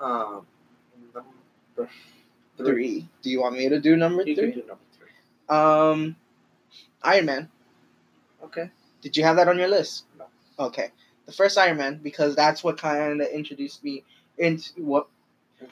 Um, 0.00 0.46
number 1.14 1.90
Three. 2.56 3.08
Do 3.22 3.30
you 3.30 3.40
want 3.40 3.56
me 3.56 3.68
to 3.68 3.80
do 3.80 3.96
number 3.96 4.22
You 4.22 4.36
three? 4.36 4.52
do 4.52 4.58
number 4.60 4.78
three. 4.96 5.08
Um, 5.56 6.16
Iron 7.02 7.26
Man. 7.26 7.48
Okay. 8.44 8.70
Did 9.02 9.16
you 9.16 9.24
have 9.24 9.36
that 9.36 9.48
on 9.48 9.58
your 9.58 9.68
list? 9.68 10.04
No. 10.18 10.26
Okay. 10.58 10.90
The 11.26 11.32
first 11.32 11.58
Iron 11.58 11.76
Man 11.78 12.00
because 12.02 12.36
that's 12.36 12.62
what 12.62 12.78
kind 12.78 13.20
of 13.20 13.26
introduced 13.28 13.82
me 13.82 14.04
into 14.38 14.70
what 14.76 15.08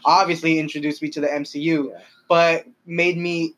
obviously 0.05 0.59
introduced 0.59 1.03
me 1.03 1.09
to 1.11 1.21
the 1.21 1.27
MCU, 1.29 1.91
Yeah. 1.91 1.99
but 2.29 2.67
made 2.87 3.17
me 3.19 3.55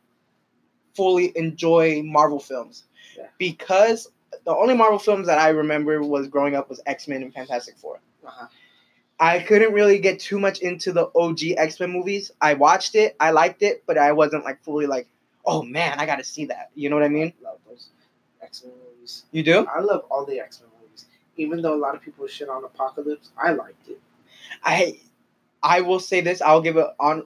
fully 0.95 1.33
enjoy 1.37 2.03
Marvel 2.03 2.41
films. 2.41 2.85
Yeah. 3.17 3.27
Because 3.39 4.11
the 4.45 4.55
only 4.55 4.75
Marvel 4.75 4.99
films 4.99 5.27
that 5.29 5.39
I 5.39 5.49
remember 5.51 6.03
was 6.03 6.29
growing 6.29 6.55
up 6.57 6.69
was 6.69 6.81
X 6.87 7.09
Men 7.09 7.23
and 7.23 7.33
Fantastic 7.33 7.79
Four. 7.79 8.01
Uh-huh. 8.27 8.47
I 9.21 9.39
couldn't 9.41 9.73
really 9.73 9.99
get 9.99 10.19
too 10.19 10.39
much 10.41 10.59
into 10.61 10.93
the 10.93 11.09
OG 11.15 11.41
X 11.57 11.79
Men 11.81 11.91
movies. 11.91 12.33
I 12.41 12.55
watched 12.55 12.95
it, 12.95 13.17
I 13.21 13.31
liked 13.31 13.63
it, 13.63 13.85
but 13.87 13.97
I 13.97 14.13
wasn't 14.13 14.45
like 14.45 14.63
fully 14.65 14.87
like, 14.87 15.07
oh 15.45 15.63
man, 15.63 15.99
I 16.01 16.07
gotta 16.07 16.25
see 16.25 16.47
that. 16.47 16.71
You 16.75 16.91
know 16.91 16.97
what 16.97 17.05
I 17.05 17.09
mean? 17.09 17.33
I 17.41 17.51
love 17.51 17.59
those 17.69 17.89
X 18.43 18.65
Men 18.65 18.73
movies. 18.95 19.25
You 19.33 19.43
do? 19.43 19.67
I 19.67 19.81
love 19.81 20.05
all 20.11 20.25
the 20.27 20.41
X 20.41 20.61
Men 20.61 20.71
movies. 20.83 21.07
Even 21.37 21.63
though 21.63 21.75
a 21.75 21.79
lot 21.79 21.95
of 21.95 22.03
people 22.03 22.27
shit 22.27 22.49
on 22.49 22.65
Apocalypse, 22.65 23.31
I 23.39 23.53
liked 23.53 23.89
it. 23.89 24.01
I 24.63 24.99
I 25.63 25.81
will 25.81 26.01
say 26.01 26.21
this. 26.21 26.43
I'll 26.43 26.61
give 26.61 26.77
it 26.77 26.87
on. 26.99 27.25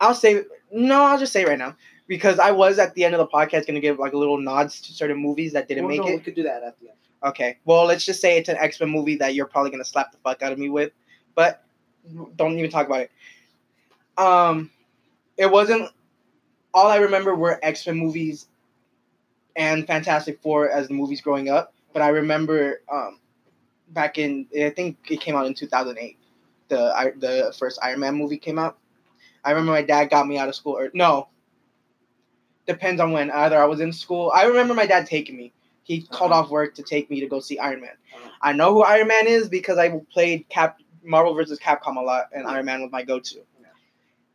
I'll 0.00 0.14
say 0.14 0.42
no. 0.72 1.02
I'll 1.04 1.18
just 1.18 1.32
say 1.32 1.42
it 1.42 1.48
right 1.48 1.58
now 1.58 1.76
because 2.08 2.38
I 2.38 2.50
was 2.50 2.78
at 2.78 2.94
the 2.94 3.04
end 3.04 3.14
of 3.14 3.18
the 3.18 3.26
podcast 3.28 3.66
gonna 3.66 3.80
give 3.80 3.98
like 3.98 4.12
a 4.14 4.18
little 4.18 4.38
nods 4.38 4.80
to 4.82 4.92
certain 4.92 5.16
movies 5.18 5.52
that 5.52 5.68
didn't 5.68 5.84
Well, 5.84 5.90
make 5.96 6.00
no, 6.00 6.06
We 6.06 6.14
it. 6.14 6.24
could 6.24 6.34
do 6.34 6.42
that 6.42 6.62
at 6.64 6.78
the 6.80 6.88
end. 6.88 6.98
Okay. 7.24 7.58
Well, 7.64 7.84
let's 7.84 8.04
just 8.04 8.20
say 8.20 8.38
it's 8.38 8.48
an 8.48 8.56
X 8.56 8.80
Men 8.80 8.90
movie 8.90 9.16
that 9.16 9.34
you're 9.34 9.46
probably 9.46 9.70
gonna 9.70 9.84
slap 9.84 10.12
the 10.12 10.18
fuck 10.18 10.42
out 10.42 10.52
of 10.52 10.58
me 10.58 10.68
with, 10.68 10.92
but 11.34 11.64
don't 12.36 12.58
even 12.58 12.70
talk 12.70 12.86
about 12.86 13.00
it. 13.00 13.10
Um, 14.16 14.70
it 15.36 15.50
wasn't. 15.50 15.90
All 16.74 16.88
I 16.88 16.96
remember 16.96 17.34
were 17.34 17.58
X 17.62 17.86
Men 17.86 17.96
movies 17.96 18.46
and 19.56 19.86
Fantastic 19.86 20.40
Four 20.42 20.70
as 20.70 20.88
the 20.88 20.94
movies 20.94 21.20
growing 21.20 21.48
up, 21.48 21.74
but 21.92 22.02
I 22.02 22.08
remember 22.08 22.82
um, 22.92 23.18
back 23.90 24.18
in 24.18 24.46
I 24.60 24.70
think 24.70 24.98
it 25.10 25.20
came 25.20 25.34
out 25.34 25.46
in 25.46 25.54
two 25.54 25.66
thousand 25.66 25.98
eight. 25.98 26.18
The 26.68 27.12
the 27.18 27.54
first 27.58 27.78
Iron 27.82 28.00
Man 28.00 28.14
movie 28.14 28.38
came 28.38 28.58
out. 28.58 28.78
I 29.44 29.50
remember 29.50 29.72
my 29.72 29.82
dad 29.82 30.10
got 30.10 30.26
me 30.26 30.38
out 30.38 30.48
of 30.48 30.54
school 30.54 30.76
or 30.76 30.90
no. 30.94 31.28
Depends 32.66 33.00
on 33.00 33.12
when. 33.12 33.30
Either 33.30 33.58
I 33.60 33.64
was 33.64 33.80
in 33.80 33.92
school. 33.92 34.30
I 34.34 34.44
remember 34.44 34.74
my 34.74 34.86
dad 34.86 35.06
taking 35.06 35.36
me. 35.36 35.52
He 35.88 36.02
called 36.02 36.32
off 36.32 36.50
work 36.50 36.74
to 36.74 36.82
take 36.82 37.10
me 37.10 37.18
to 37.20 37.26
go 37.26 37.40
see 37.40 37.58
Iron 37.58 37.80
Man. 37.80 37.90
Uh-huh. 38.14 38.28
I 38.42 38.52
know 38.52 38.74
who 38.74 38.82
Iron 38.82 39.08
Man 39.08 39.26
is 39.26 39.48
because 39.48 39.78
I 39.78 39.88
played 40.12 40.46
Cap 40.50 40.80
Marvel 41.02 41.32
vs. 41.34 41.58
Capcom 41.58 41.96
a 41.96 42.00
lot, 42.00 42.26
and. 42.32 42.46
Iron 42.46 42.66
Man 42.66 42.82
was 42.82 42.92
my 42.92 43.02
go-to. 43.02 43.40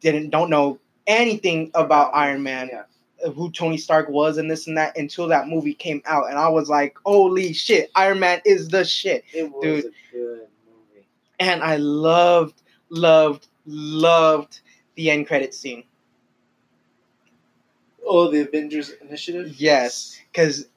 Didn't 0.01 0.31
don't 0.31 0.49
know 0.49 0.79
anything 1.05 1.69
about 1.75 2.09
Iron 2.15 2.41
Man, 2.41 2.69
Yeah. 2.73 3.29
who 3.33 3.51
Tony 3.51 3.77
Stark 3.77 4.09
was, 4.09 4.37
and 4.37 4.49
this 4.49 4.65
and 4.67 4.75
that 4.77 4.97
until 4.97 5.27
that 5.27 5.47
movie 5.47 5.75
came 5.75 6.01
out, 6.05 6.27
and 6.29 6.37
I 6.39 6.49
was 6.49 6.69
like, 6.69 6.97
"Holy 7.05 7.53
shit! 7.53 7.91
Iron 7.95 8.19
Man 8.19 8.41
is 8.45 8.67
the 8.69 8.83
shit!" 8.83 9.23
It 9.31 9.49
was 9.51 9.61
Dude. 9.63 9.85
a 9.85 9.89
good 10.11 10.47
movie. 10.67 11.05
And 11.39 11.61
I 11.63 11.75
loved, 11.77 12.61
loved, 12.89 13.47
loved 13.67 14.59
the 14.95 15.11
end 15.11 15.27
credit 15.27 15.53
scene 15.53 15.83
Oh, 18.05 18.29
the 18.29 18.41
Avengers 18.41 18.89
Initiative. 19.01 19.55
Yes. 19.57 20.19
because 20.31 20.67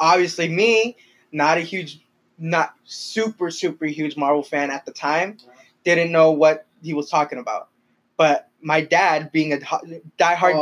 obviously 0.00 0.48
me, 0.48 0.96
not 1.32 1.58
a 1.58 1.60
huge, 1.60 2.00
not 2.38 2.74
super 2.84 3.50
super 3.50 3.86
huge 3.86 4.16
Marvel 4.16 4.42
fan 4.42 4.70
at 4.70 4.86
the 4.86 4.92
time, 4.92 5.36
didn't 5.84 6.12
know 6.12 6.30
what 6.32 6.66
he 6.82 6.94
was 6.94 7.08
talking 7.10 7.38
about. 7.38 7.68
But 8.16 8.48
my 8.60 8.80
dad, 8.80 9.30
being 9.30 9.52
a 9.52 9.56
diehard 9.58 10.02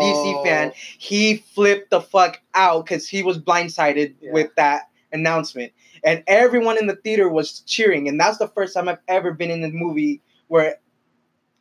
DC 0.00 0.35
Oh. 0.37 0.45
fan, 0.45 0.73
he 0.99 1.37
flipped 1.55 1.90
the 1.90 2.00
fuck 2.00 2.40
out 2.55 2.85
because 2.85 3.09
he 3.09 3.23
was 3.23 3.38
blindsided 3.38 4.14
Yeah. 4.21 4.33
with 4.33 4.55
that 4.57 4.88
announcement, 5.12 5.73
and 6.05 6.23
everyone 6.26 6.76
in 6.78 6.87
the 6.87 6.97
theater 6.97 7.28
was 7.28 7.61
cheering, 7.61 8.09
and 8.09 8.21
that's 8.21 8.38
the 8.38 8.49
first 8.49 8.75
time 8.75 8.88
I've 8.88 8.99
ever 9.09 9.33
been 9.33 9.50
in 9.50 9.64
a 9.64 9.69
movie 9.71 10.21
where 10.49 10.76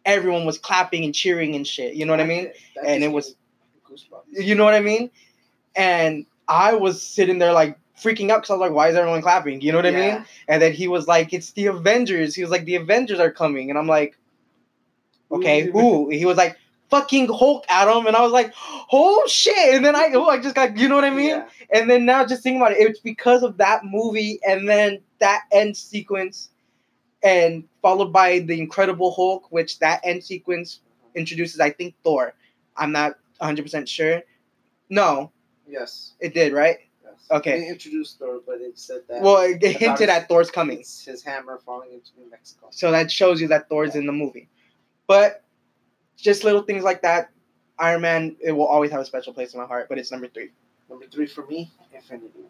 everyone 0.05 0.45
was 0.45 0.57
clapping 0.57 1.03
and 1.03 1.15
cheering 1.15 1.55
and 1.55 1.65
shit. 1.65 1.95
You 1.95 2.05
know 2.05 2.13
what 2.13 2.19
I 2.19 2.25
mean? 2.25 2.51
That 2.75 2.85
And 2.85 3.03
it 3.03 3.11
was- 3.11 3.35
goosebumps. 3.89 4.25
You 4.45 4.55
know 4.55 4.63
what 4.63 4.73
I 4.75 4.81
mean? 4.81 5.09
And 5.75 6.25
I 6.47 6.73
was 6.75 7.01
sitting 7.01 7.39
there 7.39 7.53
like 7.53 7.77
freaking 8.01 8.29
out 8.29 8.41
because 8.41 8.49
I 8.51 8.53
was 8.53 8.61
like, 8.61 8.71
why 8.71 8.89
is 8.89 8.95
everyone 8.95 9.21
clapping? 9.21 9.61
You 9.61 9.71
know 9.71 9.77
what 9.77 9.85
I 9.85 9.89
Yeah. 9.89 10.15
mean? 10.17 10.25
And 10.47 10.61
then 10.61 10.73
he 10.73 10.87
was 10.87 11.07
like, 11.07 11.33
it's 11.33 11.51
the 11.51 11.67
Avengers. 11.67 12.35
He 12.35 12.41
was 12.41 12.51
like, 12.51 12.65
the 12.65 12.75
Avengers 12.75 13.19
are 13.19 13.31
coming. 13.31 13.69
And 13.69 13.79
I'm 13.79 13.87
like, 13.87 14.17
okay, 15.31 15.61
Who- 15.63 15.71
who? 16.05 16.09
He 16.09 16.25
was 16.25 16.37
like, 16.37 16.57
fucking 16.89 17.27
Hulk, 17.27 17.65
Adam. 17.67 18.05
And 18.05 18.15
I 18.15 18.21
was 18.21 18.31
like, 18.31 18.53
oh 18.91 19.23
shit. 19.27 19.75
And 19.75 19.83
then 19.85 19.95
I, 19.95 20.09
oh, 20.13 20.27
I 20.27 20.39
just 20.39 20.55
got, 20.55 20.77
you 20.77 20.87
know 20.87 20.95
what 20.95 21.03
I 21.03 21.09
mean? 21.09 21.29
Yeah. 21.29 21.47
And 21.73 21.89
then 21.89 22.05
now 22.05 22.25
just 22.25 22.43
thinking 22.43 22.61
about 22.61 22.73
it, 22.73 22.79
it's 22.79 22.99
because 22.99 23.43
of 23.43 23.57
that 23.57 23.83
movie 23.85 24.39
and 24.47 24.69
then 24.69 24.99
that 25.19 25.43
end 25.51 25.75
sequence 25.75 26.49
and 27.23 27.63
followed 27.81 28.13
by 28.13 28.39
the 28.39 28.59
Incredible 28.59 29.11
Hulk, 29.13 29.51
which 29.51 29.79
that 29.79 29.99
end 30.03 30.23
sequence 30.23 30.81
introduces, 31.15 31.59
I 31.59 31.71
think, 31.71 31.95
Thor. 32.03 32.33
I'm 32.77 32.91
not 32.91 33.15
100% 33.41 33.87
sure. 33.87 34.21
No, 34.89 35.31
Yes. 35.67 36.13
it 36.19 36.33
did, 36.33 36.53
right? 36.53 36.77
yes. 37.03 37.13
Okay. 37.31 37.59
They 37.59 37.67
introduced 37.67 38.19
Thor, 38.19 38.41
but 38.45 38.61
it 38.61 38.77
said 38.77 39.01
that. 39.09 39.21
Well, 39.21 39.37
it 39.41 39.61
hinted 39.63 40.09
at 40.09 40.27
Thor's 40.27 40.51
coming. 40.51 40.77
His 40.79 41.23
hammer 41.25 41.59
falling 41.65 41.93
into 41.93 42.11
New 42.17 42.29
Mexico. 42.29 42.67
So 42.71 42.91
that 42.91 43.11
shows 43.11 43.41
you 43.41 43.47
that 43.49 43.69
Thor's 43.69 43.95
in 43.95 44.05
the 44.05 44.11
movie. 44.11 44.49
But 45.07 45.43
just 46.17 46.43
little 46.43 46.61
things 46.61 46.83
like 46.83 47.01
that, 47.01 47.29
Iron 47.77 48.01
Man, 48.01 48.35
it 48.39 48.51
will 48.51 48.67
always 48.67 48.91
have 48.91 49.01
a 49.01 49.05
special 49.05 49.33
place 49.33 49.53
in 49.53 49.59
my 49.59 49.65
heart, 49.65 49.89
but 49.89 49.97
it's 49.97 50.11
number 50.11 50.27
three. 50.27 50.49
Number 50.89 51.05
three 51.07 51.27
for 51.27 51.45
me, 51.47 51.71
Infinity 51.93 52.29
War. 52.35 52.49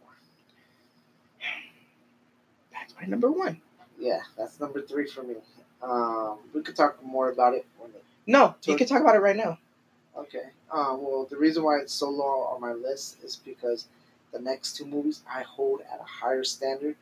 That's 2.71 2.93
my 2.99 3.07
number 3.07 3.31
one. 3.31 3.61
Yeah, 3.97 4.19
that's 4.37 4.59
number 4.59 4.81
three 4.81 5.07
for 5.07 5.23
me. 5.23 5.35
Um, 5.81 6.39
we 6.53 6.61
could 6.61 6.75
talk 6.75 7.03
more 7.03 7.29
about 7.29 7.53
it 7.53 7.65
No, 8.25 8.55
you 8.65 8.75
can 8.75 8.87
talk 8.87 9.01
about 9.01 9.15
it 9.15 9.19
right 9.19 9.35
now. 9.35 9.57
Okay. 10.17 10.49
Uh, 10.71 10.95
well, 10.97 11.27
the 11.29 11.37
reason 11.37 11.63
why 11.63 11.77
it's 11.79 11.93
so 11.93 12.09
low 12.09 12.43
on 12.53 12.61
my 12.61 12.73
list 12.73 13.17
is 13.23 13.35
because 13.35 13.87
the 14.31 14.39
next 14.39 14.75
two 14.75 14.85
movies 14.85 15.21
I 15.29 15.41
hold 15.43 15.81
at 15.81 15.99
a 15.99 16.03
higher 16.03 16.43
standard, 16.43 16.95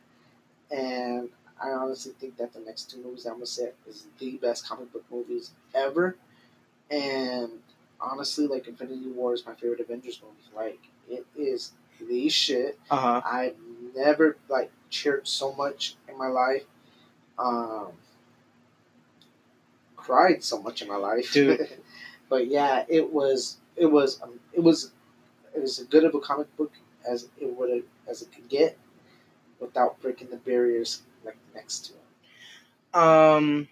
and 0.70 1.28
I 1.62 1.70
honestly 1.70 2.12
think 2.18 2.36
that 2.38 2.52
the 2.52 2.60
next 2.60 2.90
two 2.90 3.02
movies 3.02 3.26
I'm 3.26 3.34
gonna 3.34 3.46
say 3.46 3.70
is 3.88 4.06
the 4.18 4.32
best 4.38 4.66
comic 4.68 4.92
book 4.92 5.04
movies 5.10 5.50
ever. 5.74 6.16
And 6.90 7.50
honestly, 8.00 8.46
like 8.46 8.68
Infinity 8.68 9.08
War 9.08 9.34
is 9.34 9.46
my 9.46 9.54
favorite 9.54 9.80
Avengers 9.80 10.20
movie. 10.22 10.34
Like 10.54 10.80
it 11.08 11.26
is 11.36 11.72
the 12.00 12.28
shit. 12.28 12.78
Uh 12.90 12.96
huh. 12.96 13.22
I've 13.24 13.56
never 13.94 14.36
like 14.48 14.70
cheered 14.90 15.26
so 15.26 15.52
much 15.54 15.96
in 16.08 16.18
my 16.18 16.28
life. 16.28 16.64
Um, 17.38 17.92
cried 19.96 20.44
so 20.44 20.60
much 20.60 20.82
in 20.82 20.88
my 20.88 20.96
life, 20.96 21.32
Dude. 21.32 21.68
but 22.34 22.48
yeah, 22.48 22.84
it 22.88 23.12
was 23.12 23.58
it 23.76 23.86
was 23.86 24.20
um, 24.20 24.40
it 24.52 24.58
was 24.58 24.90
it 25.54 25.62
was 25.62 25.78
as 25.78 25.86
good 25.86 26.02
of 26.02 26.16
a 26.16 26.18
comic 26.18 26.48
book 26.56 26.72
as 27.08 27.28
it 27.40 27.56
would 27.56 27.84
as 28.08 28.22
it 28.22 28.32
could 28.34 28.48
get, 28.48 28.76
without 29.60 30.02
breaking 30.02 30.30
the 30.30 30.36
barriers 30.38 31.02
like 31.24 31.36
next 31.54 31.86
to 31.86 31.92
it. 31.92 33.00
Um, 33.00 33.68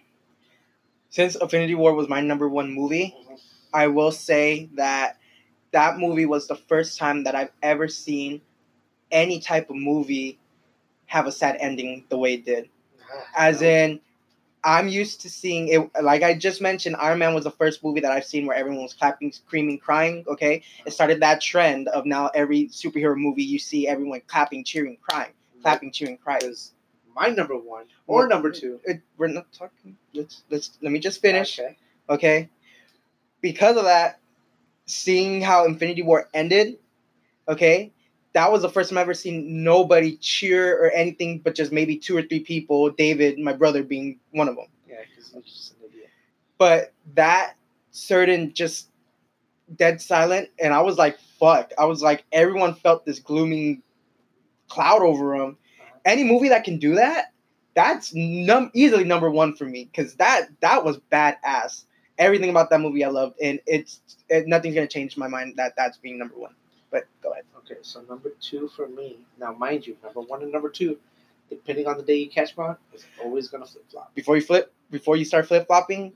since 1.09 1.35
Infinity 1.35 1.75
War 1.75 1.93
was 1.93 2.07
my 2.07 2.21
number 2.21 2.47
one 2.47 2.71
movie, 2.73 3.13
I 3.73 3.87
will 3.87 4.13
say 4.13 4.69
that 4.75 5.17
that 5.71 5.97
movie 5.99 6.25
was 6.25 6.47
the 6.47 6.55
first 6.55 6.97
time 6.97 7.25
that 7.25 7.35
I've 7.35 7.51
ever 7.61 7.89
seen 7.89 8.39
any 9.11 9.41
type 9.41 9.69
of 9.69 9.75
movie 9.75 10.39
have 11.07 11.27
a 11.27 11.33
sad 11.33 11.57
ending 11.59 12.05
the 12.07 12.17
way 12.17 12.35
it 12.35 12.45
did. 12.45 12.69
As 13.35 13.61
in, 13.61 13.99
I'm 14.63 14.87
used 14.87 15.21
to 15.21 15.29
seeing 15.29 15.67
it. 15.67 15.89
Like 16.01 16.23
I 16.23 16.33
just 16.35 16.61
mentioned, 16.61 16.95
Iron 16.97 17.19
Man 17.19 17.33
was 17.33 17.43
the 17.43 17.51
first 17.51 17.83
movie 17.83 17.99
that 18.01 18.11
I've 18.11 18.25
seen 18.25 18.45
where 18.45 18.55
everyone 18.55 18.83
was 18.83 18.93
clapping, 18.93 19.31
screaming, 19.31 19.77
crying. 19.77 20.23
Okay, 20.27 20.63
it 20.85 20.91
started 20.93 21.21
that 21.21 21.41
trend 21.41 21.89
of 21.89 22.05
now 22.05 22.29
every 22.33 22.67
superhero 22.69 23.15
movie 23.17 23.43
you 23.43 23.59
see 23.59 23.87
everyone 23.87 24.21
clapping, 24.27 24.63
cheering, 24.63 24.97
crying, 25.01 25.33
clapping, 25.61 25.91
cheering, 25.91 26.17
crying. 26.17 26.43
Is 26.43 26.73
my 27.15 27.27
number 27.27 27.57
one 27.57 27.85
or 28.07 28.27
number 28.27 28.51
two? 28.51 28.79
It, 28.85 29.01
we're 29.17 29.27
not 29.27 29.51
talking. 29.51 29.97
Let's 30.13 30.43
let's 30.49 30.77
let 30.81 30.91
me 30.91 30.99
just 30.99 31.21
finish. 31.21 31.59
Okay. 31.59 31.77
Okay, 32.09 32.49
because 33.41 33.77
of 33.77 33.85
that, 33.85 34.19
seeing 34.85 35.41
how 35.41 35.65
Infinity 35.65 36.01
War 36.03 36.29
ended. 36.33 36.77
Okay, 37.47 37.91
that 38.33 38.51
was 38.51 38.61
the 38.63 38.69
first 38.69 38.89
time 38.89 38.97
I 38.97 39.01
ever 39.01 39.13
seen 39.13 39.63
nobody 39.63 40.17
cheer 40.17 40.75
or 40.83 40.89
anything, 40.91 41.39
but 41.39 41.55
just 41.55 41.71
maybe 41.71 41.97
two 41.97 42.17
or 42.17 42.23
three 42.23 42.39
people. 42.39 42.89
David, 42.89 43.37
my 43.39 43.53
brother, 43.53 43.83
being 43.83 44.19
one 44.31 44.47
of 44.49 44.55
them. 44.55 44.65
Yeah, 44.89 44.97
because 45.09 45.31
just 45.45 45.71
an 45.73 45.89
idiot. 45.89 46.09
but 46.57 46.93
that 47.15 47.53
certain 47.91 48.53
just 48.53 48.89
dead 49.75 50.01
silent 50.01 50.49
and 50.59 50.73
i 50.73 50.81
was 50.81 50.97
like 50.97 51.17
fuck 51.39 51.71
i 51.79 51.85
was 51.85 52.01
like 52.03 52.23
everyone 52.31 52.73
felt 52.75 53.05
this 53.05 53.19
glooming 53.19 53.81
cloud 54.67 55.01
over 55.01 55.37
them 55.37 55.57
Uh-huh. 55.79 55.97
any 56.05 56.23
movie 56.23 56.49
that 56.49 56.63
can 56.63 56.77
do 56.79 56.95
that 56.95 57.31
that's 57.75 58.13
num- 58.13 58.71
easily 58.73 59.03
number 59.03 59.29
one 59.31 59.55
for 59.55 59.65
me 59.65 59.85
because 59.85 60.15
that 60.15 60.47
that 60.61 60.83
was 60.83 60.97
badass 61.11 61.85
everything 62.17 62.49
about 62.49 62.69
that 62.69 62.81
movie 62.81 63.03
i 63.03 63.07
loved 63.09 63.35
and 63.41 63.59
it's 63.65 64.01
it, 64.29 64.47
nothing's 64.47 64.75
gonna 64.75 64.87
change 64.87 65.17
my 65.17 65.27
mind 65.27 65.53
that 65.57 65.73
that's 65.77 65.97
being 65.97 66.17
number 66.19 66.35
one 66.37 66.53
but 66.93 67.07
go 67.21 67.31
ahead 67.31 67.43
Okay, 67.59 67.79
so 67.81 68.01
number 68.03 68.31
two 68.39 68.67
for 68.69 68.87
me. 68.87 69.17
Now, 69.39 69.51
mind 69.53 69.85
you, 69.87 69.97
number 70.03 70.21
one 70.21 70.41
and 70.43 70.51
number 70.51 70.69
two, 70.69 70.97
depending 71.49 71.87
on 71.87 71.97
the 71.97 72.03
day 72.03 72.15
you 72.17 72.29
catch 72.29 72.57
me 72.57 72.63
on, 72.65 72.77
is 72.93 73.05
always 73.23 73.47
gonna 73.49 73.65
flip 73.65 73.83
flop. 73.89 74.13
before 74.15 74.35
you 74.37 74.41
flip 74.41 74.71
before 74.91 75.15
you 75.17 75.25
start 75.25 75.47
flip-flopping 75.47 76.13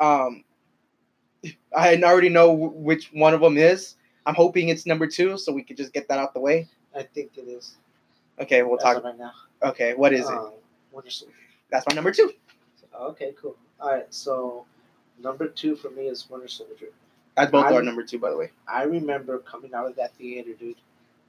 um 0.00 0.44
i 1.74 1.96
already 2.02 2.28
know 2.28 2.54
wh- 2.54 2.76
which 2.76 3.10
one 3.14 3.32
of 3.32 3.40
them 3.40 3.56
is 3.56 3.96
i'm 4.26 4.34
hoping 4.34 4.68
it's 4.68 4.84
number 4.84 5.06
two 5.06 5.38
so 5.38 5.52
we 5.52 5.62
could 5.62 5.76
just 5.76 5.92
get 5.94 6.06
that 6.08 6.18
out 6.18 6.34
the 6.34 6.40
way 6.40 6.68
I 6.94 7.02
think 7.04 7.38
it 7.38 7.48
is. 7.48 7.76
okay 8.38 8.62
we'll 8.62 8.76
As 8.78 8.82
talk 8.82 9.04
right 9.04 9.16
now. 9.18 9.32
okay 9.62 9.94
what 9.94 10.12
is 10.12 10.28
it 10.28 10.36
Um, 10.36 10.52
Winter 10.92 11.10
Soldier. 11.10 11.34
that's 11.70 11.86
my 11.88 11.94
number 11.94 12.12
two 12.12 12.32
Okay, 13.00 13.32
cool. 13.40 13.56
All 13.80 13.90
right, 13.92 14.12
so 14.12 14.66
number 15.22 15.46
two 15.48 15.74
for 15.76 15.90
me 15.90 16.08
is 16.08 16.28
Winter 16.28 16.48
Soldier. 16.48 16.88
That's 17.40 17.52
both 17.52 17.66
I- 17.66 17.74
our 17.74 17.82
number 17.82 18.02
two 18.02 18.18
by 18.18 18.30
the 18.30 18.36
way 18.36 18.50
I 18.68 18.84
remember 18.84 19.38
coming 19.38 19.74
out 19.74 19.86
of 19.86 19.96
that 19.96 20.14
theater, 20.14 20.52
dude, 20.58 20.76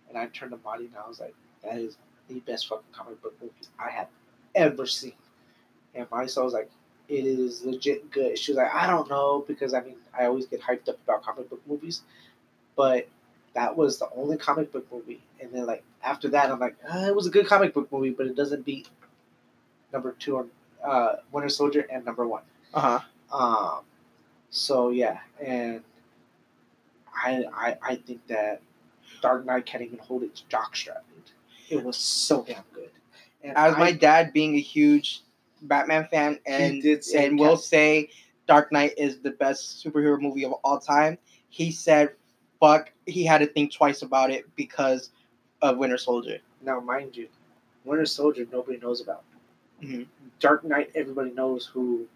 and 0.10 0.18
I 0.18 0.28
turned 0.28 0.52
to 0.52 0.60
Molly 0.64 0.86
and 0.86 0.96
I 1.04 1.08
was 1.08 1.20
like, 1.20 1.34
that 1.64 1.78
is 1.78 1.98
the 2.28 2.40
best 2.42 2.68
fucking 2.68 2.86
comic 2.92 3.22
book 3.22 3.34
movie 3.42 3.54
I 3.80 3.90
have 3.90 4.08
ever 4.56 4.86
seen. 4.86 5.14
And 5.96 6.08
Molly 6.12 6.28
saw 6.28 6.44
was 6.44 6.54
like, 6.54 6.70
it 7.10 7.26
is 7.26 7.64
legit 7.66 8.12
good. 8.12 8.38
She 8.38 8.52
was 8.52 8.58
like, 8.58 8.74
I 8.74 8.88
don't 8.88 9.10
know, 9.10 9.44
because 9.48 9.74
I 9.74 9.82
mean, 9.82 9.96
I 10.18 10.26
always 10.26 10.46
get 10.46 10.62
hyped 10.62 10.88
up 10.88 10.98
about 11.04 11.24
comic 11.24 11.50
book 11.50 11.62
movies, 11.68 12.04
but 12.76 13.08
that 13.54 13.76
was 13.76 14.00
the 14.00 14.08
only 14.16 14.38
comic 14.38 14.72
book 14.72 14.88
movie. 14.92 15.22
And 15.42 15.52
then, 15.52 15.66
like, 15.66 15.84
after 16.04 16.30
that, 16.30 16.50
I'm 16.52 16.60
like, 16.60 16.76
uh, 16.90 17.06
it 17.08 17.16
was 17.16 17.28
a 17.28 17.30
good 17.30 17.48
comic 17.48 17.74
book 17.74 17.92
movie, 17.92 18.12
but 18.12 18.28
it 18.28 18.36
doesn't 18.36 18.64
beat 18.66 18.88
number 19.92 20.16
two 20.20 20.38
on 20.38 20.50
uh, 20.84 21.16
Winter 21.32 21.50
Soldier 21.50 21.86
and 21.92 22.06
number 22.06 22.26
one. 22.28 22.44
uh-huh 22.74 23.00
Um, 23.38 23.82
so 24.50 24.90
yeah, 24.90 25.20
and 25.44 25.82
I 27.16 27.46
I 27.54 27.78
I 27.82 27.96
think 27.96 28.26
that 28.28 28.62
Dark 29.22 29.46
Knight 29.46 29.66
can't 29.66 29.84
even 29.84 30.00
hold 30.00 30.24
its 30.24 30.44
jockstrap. 30.50 31.02
It 31.70 31.84
was 31.84 31.98
so 31.98 32.44
damn 32.44 32.64
good. 32.74 32.90
And 33.44 33.56
as 33.58 33.74
I- 33.76 33.80
my 33.80 33.92
dad 33.92 34.34
being 34.34 34.56
a 34.56 34.60
huge 34.62 35.22
batman 35.64 36.08
fan 36.10 36.40
and 36.46 36.82
did 36.82 37.04
say 37.04 37.28
and 37.28 37.38
will 37.40 37.56
say 37.56 38.10
dark 38.48 38.72
knight 38.72 38.96
is 38.98 39.20
the 39.20 39.30
best 39.30 39.86
superhero 39.86 40.20
movie 40.20 40.44
of 40.44 40.54
all 40.64 40.80
time 40.80 41.20
he 41.50 41.72
said 41.72 42.10
fuck 42.60 42.92
he 43.06 43.24
had 43.24 43.38
to 43.38 43.46
think 43.46 43.72
twice 43.72 44.02
about 44.02 44.32
it 44.32 44.44
because 44.56 45.12
of 45.62 45.78
winter 45.78 46.00
soldier 46.00 46.40
now 46.64 46.80
mind 46.80 47.16
you, 47.16 47.28
Winter 47.86 48.08
Soldier 48.08 48.48
nobody 48.52 48.80
knows 48.80 49.02
about. 49.02 49.24
Mhm. 49.84 50.08
Dark 50.40 50.64
Knight 50.64 50.90
everybody 50.96 51.30
knows 51.32 51.68
who. 51.68 52.08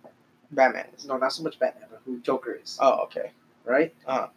batman 0.51 0.87
is 0.97 1.05
No, 1.05 1.17
not 1.17 1.31
so 1.31 1.43
much 1.43 1.59
Batman, 1.59 1.87
but 1.91 2.01
who 2.03 2.19
Joker 2.21 2.53
is. 2.63 2.79
oh 2.81 3.03
okay 3.03 3.29
right? 3.63 3.93
Uh-huh. 4.07 4.27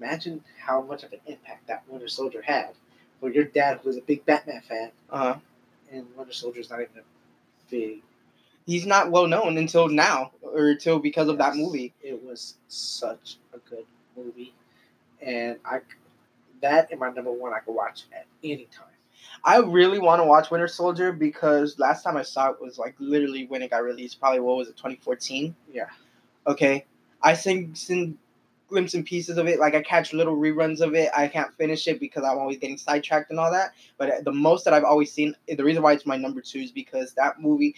Imagine 0.00 0.42
how 0.58 0.80
much 0.82 1.02
of 1.02 1.12
an 1.12 1.20
impact 1.26 1.66
that 1.68 1.84
Winter 1.88 2.08
Soldier 2.08 2.42
had. 2.42 2.70
Well, 3.20 3.32
your 3.32 3.44
dad, 3.44 3.80
who 3.82 3.88
was 3.88 3.98
a 3.98 4.02
big 4.02 4.24
Batman 4.24 4.62
fan, 4.66 4.90
uh-huh 5.10 5.36
and 5.92 6.06
Winter 6.16 6.32
Soldier's 6.32 6.70
not 6.70 6.80
even 6.80 6.98
a 6.98 7.70
big 7.70 8.02
he's 8.66 8.86
not 8.86 9.10
well 9.10 9.26
known 9.26 9.58
until 9.58 9.88
now 9.88 10.32
or 10.42 10.68
until 10.68 10.98
because 10.98 11.28
of 11.28 11.38
that 11.38 11.56
movie 11.56 11.92
It 12.02 12.22
was 12.22 12.56
such 12.68 13.36
a 13.52 13.58
good 13.58 13.84
movie, 14.16 14.54
and 15.22 15.56
I, 15.64 15.80
that 16.60 16.90
and 16.90 17.00
my 17.00 17.10
number 17.10 17.32
one 17.32 17.52
I 17.54 17.60
could 17.60 17.74
watch 17.74 18.04
at 18.12 18.26
any 18.44 18.66
time. 18.66 18.86
I 19.44 19.58
really 19.58 19.98
want 19.98 20.20
to 20.20 20.24
watch 20.24 20.50
Winter 20.50 20.68
Soldier 20.68 21.12
because 21.12 21.78
last 21.78 22.02
time 22.02 22.16
I 22.16 22.22
saw 22.22 22.50
it 22.50 22.60
was 22.60 22.78
like 22.78 22.94
literally 22.98 23.46
when 23.46 23.62
it 23.62 23.70
got 23.70 23.82
released. 23.82 24.18
Probably 24.18 24.40
what 24.40 24.56
was 24.56 24.68
it, 24.68 24.76
2014? 24.76 25.54
Yeah. 25.72 25.84
Okay. 26.46 26.84
I 27.22 27.34
think 27.34 27.76
seen 27.76 28.18
glimpses 28.70 28.94
and 28.94 29.04
pieces 29.04 29.36
of 29.36 29.46
it. 29.46 29.58
Like 29.58 29.74
I 29.74 29.82
catch 29.82 30.12
little 30.12 30.36
reruns 30.36 30.80
of 30.80 30.94
it. 30.94 31.10
I 31.14 31.28
can't 31.28 31.54
finish 31.54 31.86
it 31.86 32.00
because 32.00 32.24
I'm 32.24 32.38
always 32.38 32.58
getting 32.58 32.78
sidetracked 32.78 33.30
and 33.30 33.38
all 33.38 33.52
that. 33.52 33.74
But 33.98 34.10
uh, 34.10 34.20
the 34.22 34.32
most 34.32 34.64
that 34.64 34.72
I've 34.72 34.84
always 34.84 35.12
seen, 35.12 35.34
the 35.46 35.64
reason 35.64 35.82
why 35.82 35.92
it's 35.92 36.06
my 36.06 36.16
number 36.16 36.40
two 36.40 36.60
is 36.60 36.70
because 36.70 37.12
that 37.14 37.40
movie, 37.40 37.74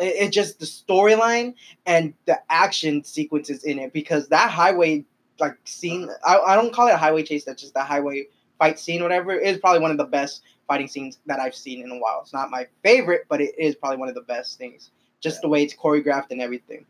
it, 0.00 0.26
it 0.26 0.30
just 0.30 0.58
the 0.58 0.66
storyline 0.66 1.54
and 1.86 2.14
the 2.26 2.40
action 2.50 3.04
sequences 3.04 3.64
in 3.64 3.78
it. 3.78 3.92
Because 3.92 4.28
that 4.28 4.50
highway 4.50 5.04
like 5.38 5.56
scene, 5.64 6.08
I, 6.26 6.38
I 6.38 6.54
don't 6.56 6.72
call 6.72 6.88
it 6.88 6.92
a 6.92 6.98
highway 6.98 7.22
chase. 7.22 7.44
That's 7.44 7.62
just 7.62 7.74
the 7.74 7.84
highway 7.84 8.26
fight 8.58 8.78
scene, 8.78 9.02
whatever. 9.02 9.32
Is 9.32 9.58
probably 9.58 9.80
one 9.80 9.90
of 9.92 9.98
the 9.98 10.04
best 10.04 10.42
fighting 10.66 10.88
scenes 10.88 11.18
that 11.26 11.40
I've 11.40 11.54
seen 11.54 11.82
in 11.82 11.90
a 11.90 11.98
while. 11.98 12.20
It's 12.22 12.32
not 12.32 12.50
my 12.50 12.66
favorite, 12.82 13.26
but 13.28 13.40
it 13.40 13.54
is 13.58 13.74
probably 13.74 13.98
one 13.98 14.08
of 14.08 14.14
the 14.14 14.22
best 14.22 14.58
things. 14.58 14.90
Just 15.20 15.42
the 15.42 15.48
way 15.48 15.62
it's 15.62 15.74
choreographed 15.74 16.30
and 16.30 16.40
everything. 16.40 16.84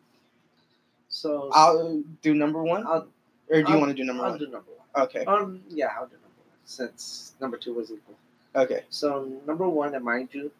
So 1.14 1.48
I'll 1.52 2.02
do 2.22 2.34
number 2.34 2.62
one, 2.64 2.84
I'll, 2.88 3.06
or 3.50 3.62
do 3.62 3.68
you 3.68 3.74
I'll- 3.74 3.80
want 3.80 3.90
to 3.90 3.94
do 3.96 4.04
number 4.04 4.24
I'll 4.24 4.30
one? 4.30 4.38
do 4.38 4.46
number 4.48 4.70
one. 4.94 5.04
Okay. 5.04 5.24
Um, 5.24 5.62
yeah, 5.68 5.86
I'll 5.96 6.06
do 6.06 6.12
number 6.14 6.28
one 6.46 6.58
since 6.64 7.34
number 7.40 7.56
two 7.56 7.74
was 7.74 7.90
equal. 7.90 8.16
Okay. 8.56 8.84
So 8.90 9.30
number 9.46 9.68
one, 9.68 9.94
and 9.94 10.04
mind 10.04 10.28
you, 10.32 10.50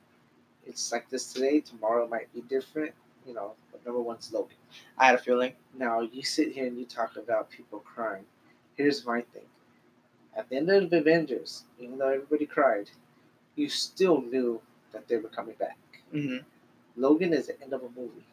it's 0.67 0.91
like 0.93 1.09
this 1.11 1.33
today. 1.33 1.61
Tomorrow 1.61 2.09
might 2.09 2.33
be 2.35 2.41
different, 2.43 2.93
you 3.27 3.35
know. 3.35 3.53
But 3.71 3.85
number 3.87 4.01
one's 4.01 4.33
Logan. 4.33 4.57
I 4.99 5.07
had 5.07 5.15
a 5.15 5.19
feeling. 5.19 5.53
Now 5.79 6.01
you 6.01 6.23
sit 6.23 6.53
here 6.53 6.67
and 6.67 6.79
you 6.79 6.85
talk 6.85 7.17
about 7.17 7.51
people 7.51 7.81
crying. 7.81 8.25
Here's 8.77 9.05
my 9.07 9.21
thing. 9.33 9.45
At 10.37 10.49
the 10.49 10.57
end 10.57 10.69
of 10.71 10.91
the 10.91 10.99
Avengers, 10.99 11.65
even 11.79 11.97
though 11.99 12.09
everybody 12.09 12.47
cried, 12.47 12.91
you 13.55 13.69
still 13.69 14.21
knew 14.21 14.61
that 14.93 15.07
they 15.07 15.17
were 15.19 15.29
coming 15.29 15.55
back. 15.59 15.79
hmm 16.11 16.39
Logan 16.97 17.33
is 17.33 17.47
the 17.49 17.61
end 17.63 17.73
of 17.73 17.83
a 17.83 17.89
movie. 17.91 18.25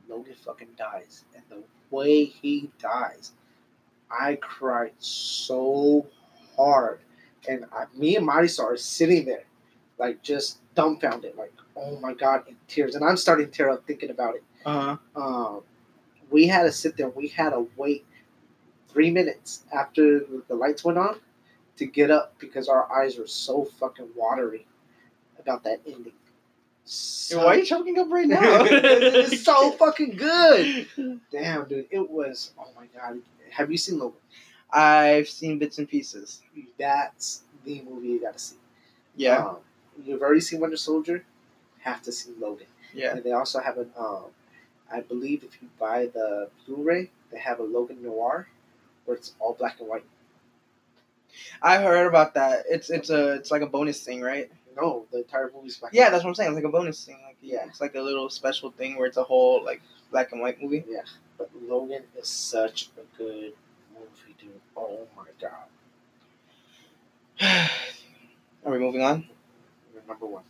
And 0.00 0.08
Logan 0.08 0.34
fucking 0.34 0.68
dies. 0.78 1.24
And 1.34 1.42
the 1.50 1.62
way 1.90 2.24
he 2.24 2.70
dies, 2.78 3.32
I 4.10 4.36
cried 4.36 4.92
so 4.98 6.06
hard. 6.56 7.00
And 7.48 7.64
I, 7.72 7.84
me 7.94 8.16
and 8.16 8.28
Marisol 8.28 8.64
are 8.64 8.76
sitting 8.76 9.24
there, 9.24 9.44
like 9.98 10.22
just 10.22 10.58
dumbfounded, 10.74 11.36
like, 11.36 11.52
oh 11.76 11.98
my 12.00 12.12
God, 12.14 12.42
in 12.48 12.56
tears. 12.68 12.94
And 12.94 13.04
I'm 13.04 13.16
starting 13.16 13.46
to 13.46 13.52
tear 13.52 13.70
up 13.70 13.86
thinking 13.86 14.10
about 14.10 14.34
it. 14.36 14.44
Uh 14.66 14.96
huh. 15.16 15.20
Um, 15.22 15.60
we 16.30 16.46
had 16.46 16.64
to 16.64 16.72
sit 16.72 16.96
there, 16.96 17.08
we 17.08 17.28
had 17.28 17.50
to 17.50 17.66
wait 17.76 18.04
three 18.88 19.10
minutes 19.10 19.64
after 19.72 20.20
the 20.48 20.54
lights 20.54 20.84
went 20.84 20.98
on 20.98 21.18
to 21.76 21.86
get 21.86 22.10
up 22.10 22.34
because 22.38 22.68
our 22.68 22.90
eyes 22.92 23.16
were 23.16 23.26
so 23.26 23.64
fucking 23.64 24.08
watery 24.14 24.66
about 25.38 25.64
that 25.64 25.80
ending. 25.86 26.12
So- 26.84 27.38
Why 27.38 27.54
are 27.54 27.58
you 27.58 27.64
choking 27.64 27.98
up 27.98 28.10
right 28.10 28.26
now? 28.28 28.40
it's 28.64 29.42
so 29.44 29.70
fucking 29.78 30.16
good. 30.16 30.86
Damn, 31.32 31.66
dude, 31.68 31.86
it 31.90 32.10
was. 32.10 32.52
Oh 32.58 32.68
my 32.76 32.86
god, 32.86 33.18
have 33.50 33.70
you 33.70 33.78
seen 33.78 33.98
Logan? 33.98 34.18
I've 34.72 35.28
seen 35.28 35.58
bits 35.58 35.78
and 35.78 35.88
pieces. 35.88 36.42
That's 36.78 37.42
the 37.64 37.82
movie 37.82 38.08
you 38.08 38.20
got 38.20 38.34
to 38.34 38.38
see. 38.38 38.56
Yeah. 39.16 39.44
Um, 39.44 39.56
you've 40.04 40.22
already 40.22 40.40
seen 40.40 40.60
Winter 40.60 40.76
Soldier. 40.76 41.24
Have 41.80 42.02
to 42.02 42.12
see 42.12 42.30
Logan. 42.38 42.66
Yeah. 42.94 43.12
And 43.12 43.24
they 43.24 43.32
also 43.32 43.60
have 43.60 43.78
an. 43.78 43.90
Um, 43.98 44.24
I 44.92 45.00
believe 45.00 45.44
if 45.44 45.60
you 45.62 45.68
buy 45.78 46.06
the 46.06 46.48
Blu-ray, 46.66 47.10
they 47.30 47.38
have 47.38 47.60
a 47.60 47.62
Logan 47.62 48.02
Noir, 48.02 48.48
where 49.04 49.16
it's 49.16 49.34
all 49.38 49.54
black 49.54 49.78
and 49.80 49.88
white. 49.88 50.04
I 51.62 51.78
heard 51.80 52.06
about 52.06 52.34
that. 52.34 52.64
It's 52.68 52.90
it's 52.90 53.10
a 53.10 53.32
it's 53.34 53.50
like 53.50 53.62
a 53.62 53.66
bonus 53.66 54.02
thing, 54.02 54.20
right? 54.20 54.50
No, 54.76 55.06
the 55.12 55.18
entire 55.18 55.50
movie's 55.54 55.76
black. 55.76 55.92
Yeah, 55.94 56.10
that's 56.10 56.24
what 56.24 56.30
I'm 56.30 56.34
saying. 56.34 56.50
It's 56.50 56.56
like 56.56 56.64
a 56.64 56.68
bonus 56.68 57.04
thing. 57.04 57.18
Like 57.24 57.36
Yeah. 57.40 57.66
it's 57.66 57.80
like 57.80 57.94
a 57.94 58.00
little 58.00 58.28
special 58.30 58.70
thing 58.70 58.96
where 58.96 59.06
it's 59.06 59.16
a 59.16 59.22
whole 59.22 59.64
like 59.64 59.80
black 60.10 60.32
and 60.32 60.40
white 60.40 60.60
movie. 60.62 60.84
Yeah, 60.88 61.00
but 61.40 61.50
Logan 61.66 62.04
is 62.16 62.28
such 62.28 62.90
a 62.98 63.18
good 63.18 63.54
movie, 63.94 64.36
dude. 64.38 64.60
Oh 64.76 65.08
my 65.16 65.24
god, 65.40 65.68
Are 68.64 68.72
we 68.72 68.78
moving 68.78 69.02
on? 69.02 69.28
number 70.06 70.26
one. 70.26 70.44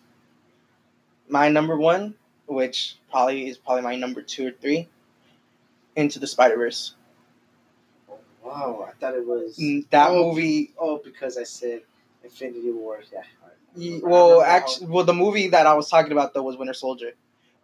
My 1.29 1.49
number 1.49 1.77
one 1.77 2.15
which 2.51 2.97
probably 3.11 3.49
is 3.49 3.57
probably 3.57 3.83
my 3.83 3.95
number 3.95 4.23
two 4.23 4.49
or 4.49 4.51
three. 4.51 4.89
Into 5.97 6.19
the 6.19 6.27
Spider 6.27 6.57
Verse. 6.57 6.95
Oh, 8.11 8.19
wow, 8.43 8.89
I 8.89 8.93
thought 8.99 9.15
it 9.15 9.27
was 9.27 9.57
That 9.91 10.11
Oh, 10.11 10.33
movie. 10.33 10.73
Oh, 10.79 11.01
because 11.03 11.37
I 11.39 11.45
said 11.45 11.83
Infinity 12.25 12.71
War. 12.73 13.01
Yeah. 13.13 14.01
Well, 14.03 14.43
actually, 14.43 14.89
well, 14.89 15.05
the 15.05 15.15
movie 15.15 15.49
that 15.49 15.67
I 15.67 15.75
was 15.75 15.89
talking 15.89 16.11
about 16.13 16.35
though 16.35 16.43
was 16.43 16.57
Winter 16.57 16.75
Soldier, 16.75 17.13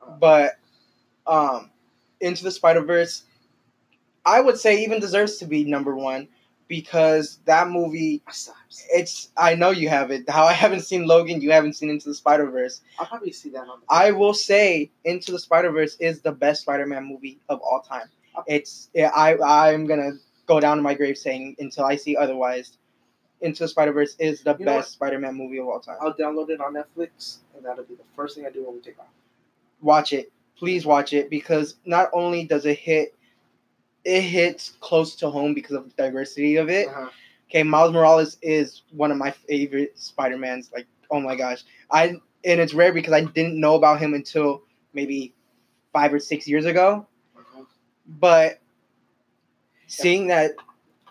uh, 0.00 0.12
but 0.12 0.52
um, 1.26 1.70
Into 2.20 2.44
the 2.44 2.50
Spider 2.50 2.82
Verse, 2.82 3.24
I 4.24 4.40
would 4.40 4.58
say 4.58 4.82
even 4.82 5.00
deserves 5.00 5.36
to 5.38 5.46
be 5.46 5.64
number 5.64 5.94
one 5.94 6.28
because 6.68 7.38
that 7.44 7.68
movie. 7.68 8.22
I 8.26 8.32
still 8.32 8.54
haven't 8.54 8.72
seen- 8.72 8.88
It's 9.00 9.28
I 9.36 9.54
know 9.54 9.70
you 9.70 9.88
have 9.88 10.10
it. 10.10 10.28
How 10.30 10.44
I 10.44 10.52
haven't 10.52 10.80
seen 10.80 11.06
Logan, 11.06 11.40
you 11.40 11.52
haven't 11.52 11.74
seen 11.74 11.90
Into 11.90 12.08
the 12.08 12.14
Spider 12.14 12.50
Verse. 12.50 12.80
I'll 12.98 13.06
probably 13.06 13.32
see 13.32 13.50
that 13.50 13.60
on. 13.60 13.80
The 13.80 13.86
I 13.94 14.10
will 14.10 14.34
say 14.34 14.90
Into 15.04 15.32
the 15.32 15.38
Spider 15.38 15.70
Verse 15.70 15.96
is 15.96 16.20
the 16.20 16.32
best 16.32 16.62
Spider 16.62 16.86
Man 16.86 17.04
movie 17.04 17.38
of 17.48 17.60
all 17.60 17.80
time. 17.80 18.08
It's 18.46 18.90
yeah, 18.94 19.10
I 19.14 19.70
I'm 19.70 19.86
gonna 19.86 20.12
go 20.46 20.60
down 20.60 20.76
to 20.76 20.82
my 20.82 20.94
grave 20.94 21.16
saying 21.16 21.56
until 21.58 21.84
I 21.84 21.96
see 21.96 22.16
otherwise. 22.16 22.78
Into 23.42 23.64
the 23.64 23.68
Spider 23.68 23.92
Verse 23.92 24.16
is 24.18 24.42
the 24.42 24.56
You 24.58 24.64
best 24.64 24.92
Spider 24.92 25.18
Man 25.18 25.34
movie 25.34 25.58
of 25.58 25.68
all 25.68 25.78
time. 25.80 25.96
I'll 26.00 26.14
download 26.14 26.48
it 26.50 26.60
on 26.60 26.74
Netflix, 26.74 27.38
and 27.54 27.64
that'll 27.64 27.84
be 27.84 27.94
the 27.94 28.02
first 28.14 28.34
thing 28.34 28.46
I 28.46 28.50
do 28.50 28.64
when 28.64 28.74
we 28.76 28.80
take 28.80 28.98
off. 28.98 29.06
Watch 29.82 30.12
it, 30.14 30.32
please 30.58 30.86
watch 30.86 31.12
it 31.12 31.30
because 31.30 31.76
not 31.84 32.08
only 32.12 32.44
does 32.44 32.66
it 32.66 32.78
hit, 32.78 33.14
it 34.04 34.22
hits 34.22 34.76
close 34.80 35.14
to 35.16 35.30
home 35.30 35.54
because 35.54 35.76
of 35.76 35.84
the 35.84 36.02
diversity 36.02 36.56
of 36.56 36.68
it. 36.68 36.88
Uh-huh. 36.88 37.08
Okay, 37.48 37.62
Miles 37.62 37.92
Morales 37.92 38.38
is 38.42 38.82
one 38.90 39.10
of 39.10 39.18
my 39.18 39.30
favorite 39.30 39.98
Spider 39.98 40.36
Mans. 40.36 40.70
Like, 40.74 40.86
oh 41.10 41.20
my 41.20 41.36
gosh, 41.36 41.64
I 41.90 42.16
and 42.44 42.60
it's 42.60 42.74
rare 42.74 42.92
because 42.92 43.12
I 43.12 43.22
didn't 43.22 43.58
know 43.58 43.74
about 43.74 44.00
him 44.00 44.14
until 44.14 44.62
maybe 44.92 45.34
five 45.92 46.12
or 46.12 46.18
six 46.18 46.46
years 46.48 46.64
ago. 46.64 47.06
Uh-huh. 47.36 47.62
But 48.20 48.60
seeing 49.86 50.26
that, 50.28 50.52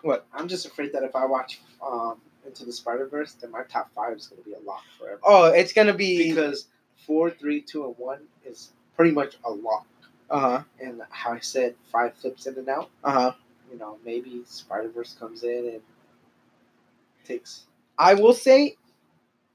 what 0.02 0.26
I'm 0.34 0.48
just 0.48 0.66
afraid 0.66 0.92
that 0.92 1.02
if 1.02 1.16
I 1.16 1.24
watch 1.24 1.60
um, 1.86 2.18
Into 2.44 2.64
the 2.64 2.72
Spider 2.72 3.06
Verse, 3.06 3.32
then 3.32 3.50
my 3.50 3.62
top 3.64 3.90
five 3.94 4.16
is 4.16 4.26
going 4.26 4.42
to 4.42 4.48
be 4.48 4.54
a 4.54 4.60
lock 4.60 4.82
forever. 4.98 5.20
oh, 5.24 5.46
it's 5.46 5.72
gonna 5.72 5.94
be 5.94 6.30
Because 6.30 6.66
four, 7.06 7.30
three, 7.30 7.60
two, 7.60 7.84
and 7.86 7.94
one 7.98 8.20
is 8.44 8.70
pretty 8.96 9.12
much 9.12 9.36
a 9.44 9.50
lock. 9.50 9.86
uh 10.30 10.40
huh, 10.40 10.62
And 10.80 11.02
how 11.10 11.32
I 11.32 11.40
said, 11.40 11.74
five 11.92 12.14
flips 12.14 12.46
in 12.46 12.56
and 12.58 12.68
out. 12.68 12.90
uh 13.04 13.12
huh. 13.12 13.32
You 13.72 13.78
know, 13.78 13.98
maybe 14.04 14.42
Spider 14.46 14.88
Verse 14.88 15.14
comes 15.18 15.42
in 15.42 15.68
and 15.74 15.80
takes. 17.24 17.66
I 17.98 18.14
will 18.14 18.32
say, 18.32 18.76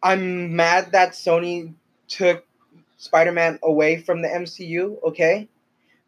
I'm 0.03 0.55
mad 0.55 0.91
that 0.93 1.11
Sony 1.11 1.73
took 2.07 2.45
Spider 2.97 3.31
Man 3.31 3.59
away 3.63 3.97
from 4.01 4.21
the 4.21 4.27
MCU. 4.27 5.01
Okay, 5.03 5.47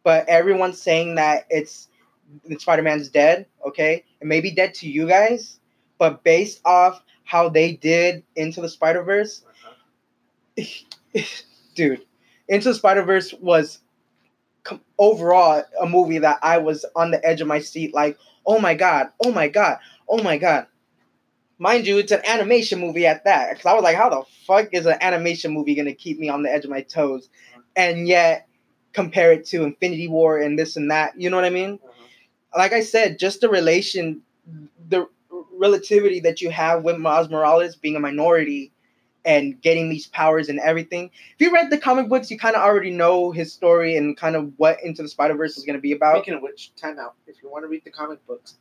but 0.03 0.27
everyone's 0.27 0.81
saying 0.81 1.15
that 1.15 1.45
it's 1.49 1.87
Spider 2.57 2.81
Man's 2.81 3.09
dead. 3.09 3.45
Okay, 3.65 4.03
it 4.19 4.27
may 4.27 4.41
be 4.41 4.51
dead 4.51 4.73
to 4.75 4.89
you 4.89 5.07
guys, 5.07 5.59
but 5.97 6.23
based 6.23 6.59
off 6.65 7.01
how 7.23 7.47
they 7.49 7.73
did 7.73 8.23
Into 8.35 8.59
the 8.61 8.69
Spider 8.69 9.03
Verse, 9.03 9.43
Uh-huh. 10.57 10.63
dude, 11.75 12.01
Into 12.53 12.69
the 12.69 12.75
Spider 12.75 13.01
Verse 13.01 13.33
was 13.33 13.79
overall 14.99 15.63
a 15.81 15.87
movie 15.87 16.19
that 16.19 16.37
I 16.43 16.59
was 16.59 16.85
on 16.95 17.09
the 17.09 17.25
edge 17.25 17.41
of 17.41 17.47
my 17.47 17.57
seat, 17.57 17.95
like, 17.95 18.15
oh 18.45 18.59
my 18.59 18.75
god, 18.75 19.07
oh 19.25 19.31
my 19.31 19.47
god, 19.47 19.79
oh 20.07 20.21
my 20.21 20.37
god. 20.37 20.67
Mind 21.57 21.87
you, 21.87 21.97
it's 21.97 22.11
an 22.11 22.21
animation 22.27 22.79
movie 22.79 23.07
at 23.07 23.23
that. 23.25 23.49
Because 23.49 23.65
I 23.65 23.73
was 23.73 23.81
like, 23.81 23.95
how 23.95 24.09
the 24.09 24.23
fuck 24.45 24.69
is 24.71 24.85
an 24.85 24.97
animation 25.01 25.51
movie 25.51 25.73
gonna 25.73 25.95
keep 25.95 26.19
me 26.19 26.29
on 26.29 26.43
the 26.43 26.51
edge 26.51 26.63
of 26.63 26.69
my 26.69 26.81
toes, 26.81 27.27
and 27.75 28.07
yet 28.07 28.47
compare 28.91 29.31
it 29.31 29.45
to 29.47 29.63
Infinity 29.63 30.07
War 30.07 30.37
and 30.37 30.57
this 30.57 30.75
and 30.75 30.91
that? 30.91 31.19
You 31.19 31.31
know 31.31 31.37
what 31.37 31.45
I 31.45 31.49
mean? 31.49 31.79
Uh-huh. 31.83 32.59
like 32.59 32.73
I 32.73 32.81
said, 32.81 33.17
just 33.17 33.41
the 33.41 33.49
relation, 33.49 34.21
the 34.89 35.07
relativity 35.57 36.19
that 36.19 36.39
you 36.39 36.51
have 36.51 36.83
with 36.83 36.99
Miles 36.99 37.29
Morales 37.29 37.75
being 37.75 37.95
a 37.95 37.99
minority 37.99 38.73
and 39.25 39.61
getting 39.61 39.89
these 39.89 40.07
powers 40.07 40.49
and 40.49 40.59
everything. 40.59 41.05
If 41.37 41.41
you 41.45 41.53
read 41.53 41.69
the 41.69 41.77
comic 41.77 42.09
books, 42.09 42.29
you 42.29 42.37
kind 42.37 42.55
of 42.55 42.61
already 42.61 42.91
know 42.91 43.31
his 43.31 43.53
story 43.53 43.95
and 43.97 44.17
kind 44.17 44.35
of 44.35 44.51
what 44.57 44.83
Into 44.83 45.01
the 45.01 45.07
Spider 45.09 45.35
Verse 45.35 45.57
is 45.57 45.63
going 45.63 45.77
to 45.77 45.81
be 45.81 45.93
about. 45.93 46.17
Speaking 46.17 46.33
of 46.35 46.41
which, 46.41 46.73
time 46.75 46.99
out. 46.99 47.15
If 47.27 47.37
you 47.41 47.49
want 47.49 47.63
to 47.63 47.67
read 47.69 47.83
the 47.85 47.91
comic 47.91 48.25
books, 48.27 48.57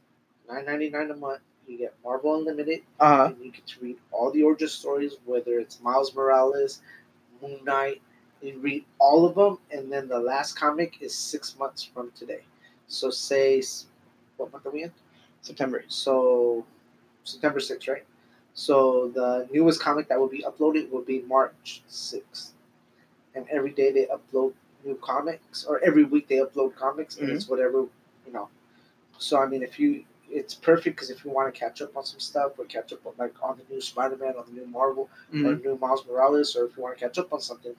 nine 0.48 0.64
ninety 0.64 0.90
nine 0.90 1.10
a 1.10 1.16
month. 1.16 1.40
You 1.66 1.78
get 1.78 1.94
Marvel 2.04 2.34
Unlimited, 2.36 2.80
Uh 2.98 3.16
huh. 3.16 3.24
and 3.36 3.44
you 3.44 3.52
get 3.52 3.66
to 3.68 3.80
read 3.80 3.96
all 4.10 4.32
the 4.32 4.42
origin 4.42 4.68
stories, 4.68 5.12
whether 5.24 5.60
it's 5.60 5.80
Miles 5.80 6.14
Morales, 6.14 6.82
Moon 7.40 7.60
Knight. 7.64 8.02
You 8.42 8.58
read 8.58 8.84
all 8.98 9.24
of 9.24 9.36
them, 9.36 9.58
and 9.70 9.90
then 9.90 10.08
the 10.08 10.18
last 10.18 10.54
comic 10.58 10.98
is 11.00 11.14
six 11.14 11.56
months 11.58 11.84
from 11.84 12.10
today. 12.16 12.40
So 12.88 13.10
say, 13.10 13.62
what 14.36 14.52
month 14.52 14.66
are 14.66 14.70
we 14.70 14.82
in? 14.82 14.92
September. 15.40 15.84
So 15.88 16.66
September 17.24 17.60
sixth, 17.60 17.88
right? 17.88 18.04
So 18.54 19.08
the 19.08 19.48
newest 19.50 19.80
comic 19.80 20.08
that 20.08 20.18
will 20.20 20.28
be 20.28 20.42
uploaded 20.42 20.90
will 20.90 21.02
be 21.02 21.20
March 21.22 21.82
sixth, 21.88 22.52
and 23.34 23.46
every 23.50 23.70
day 23.70 23.92
they 23.92 24.06
upload 24.06 24.52
new 24.84 24.96
comics, 24.96 25.64
or 25.64 25.80
every 25.82 26.04
week 26.04 26.28
they 26.28 26.36
upload 26.36 26.74
comics, 26.76 27.16
and 27.16 27.30
it's 27.30 27.48
whatever 27.48 27.86
you 28.26 28.32
know. 28.32 28.48
So 29.18 29.40
I 29.40 29.46
mean, 29.46 29.62
if 29.62 29.78
you, 29.78 30.04
it's 30.30 30.54
perfect 30.54 30.96
because 30.96 31.10
if 31.10 31.24
you 31.24 31.30
want 31.30 31.52
to 31.52 31.58
catch 31.58 31.80
up 31.80 31.96
on 31.96 32.04
some 32.04 32.20
stuff, 32.20 32.58
or 32.58 32.64
catch 32.66 32.92
up 32.92 33.06
on 33.06 33.14
like 33.18 33.34
on 33.42 33.58
the 33.58 33.74
new 33.74 33.80
Spider 33.80 34.16
Man, 34.16 34.34
on 34.36 34.44
the 34.46 34.60
new 34.60 34.66
Marvel, 34.66 35.08
or 35.32 35.36
Mhm. 35.36 35.64
new 35.64 35.78
Miles 35.78 36.04
Morales, 36.06 36.54
or 36.56 36.66
if 36.66 36.76
you 36.76 36.82
want 36.82 36.98
to 36.98 37.04
catch 37.04 37.18
up 37.18 37.32
on 37.32 37.40
something, 37.40 37.74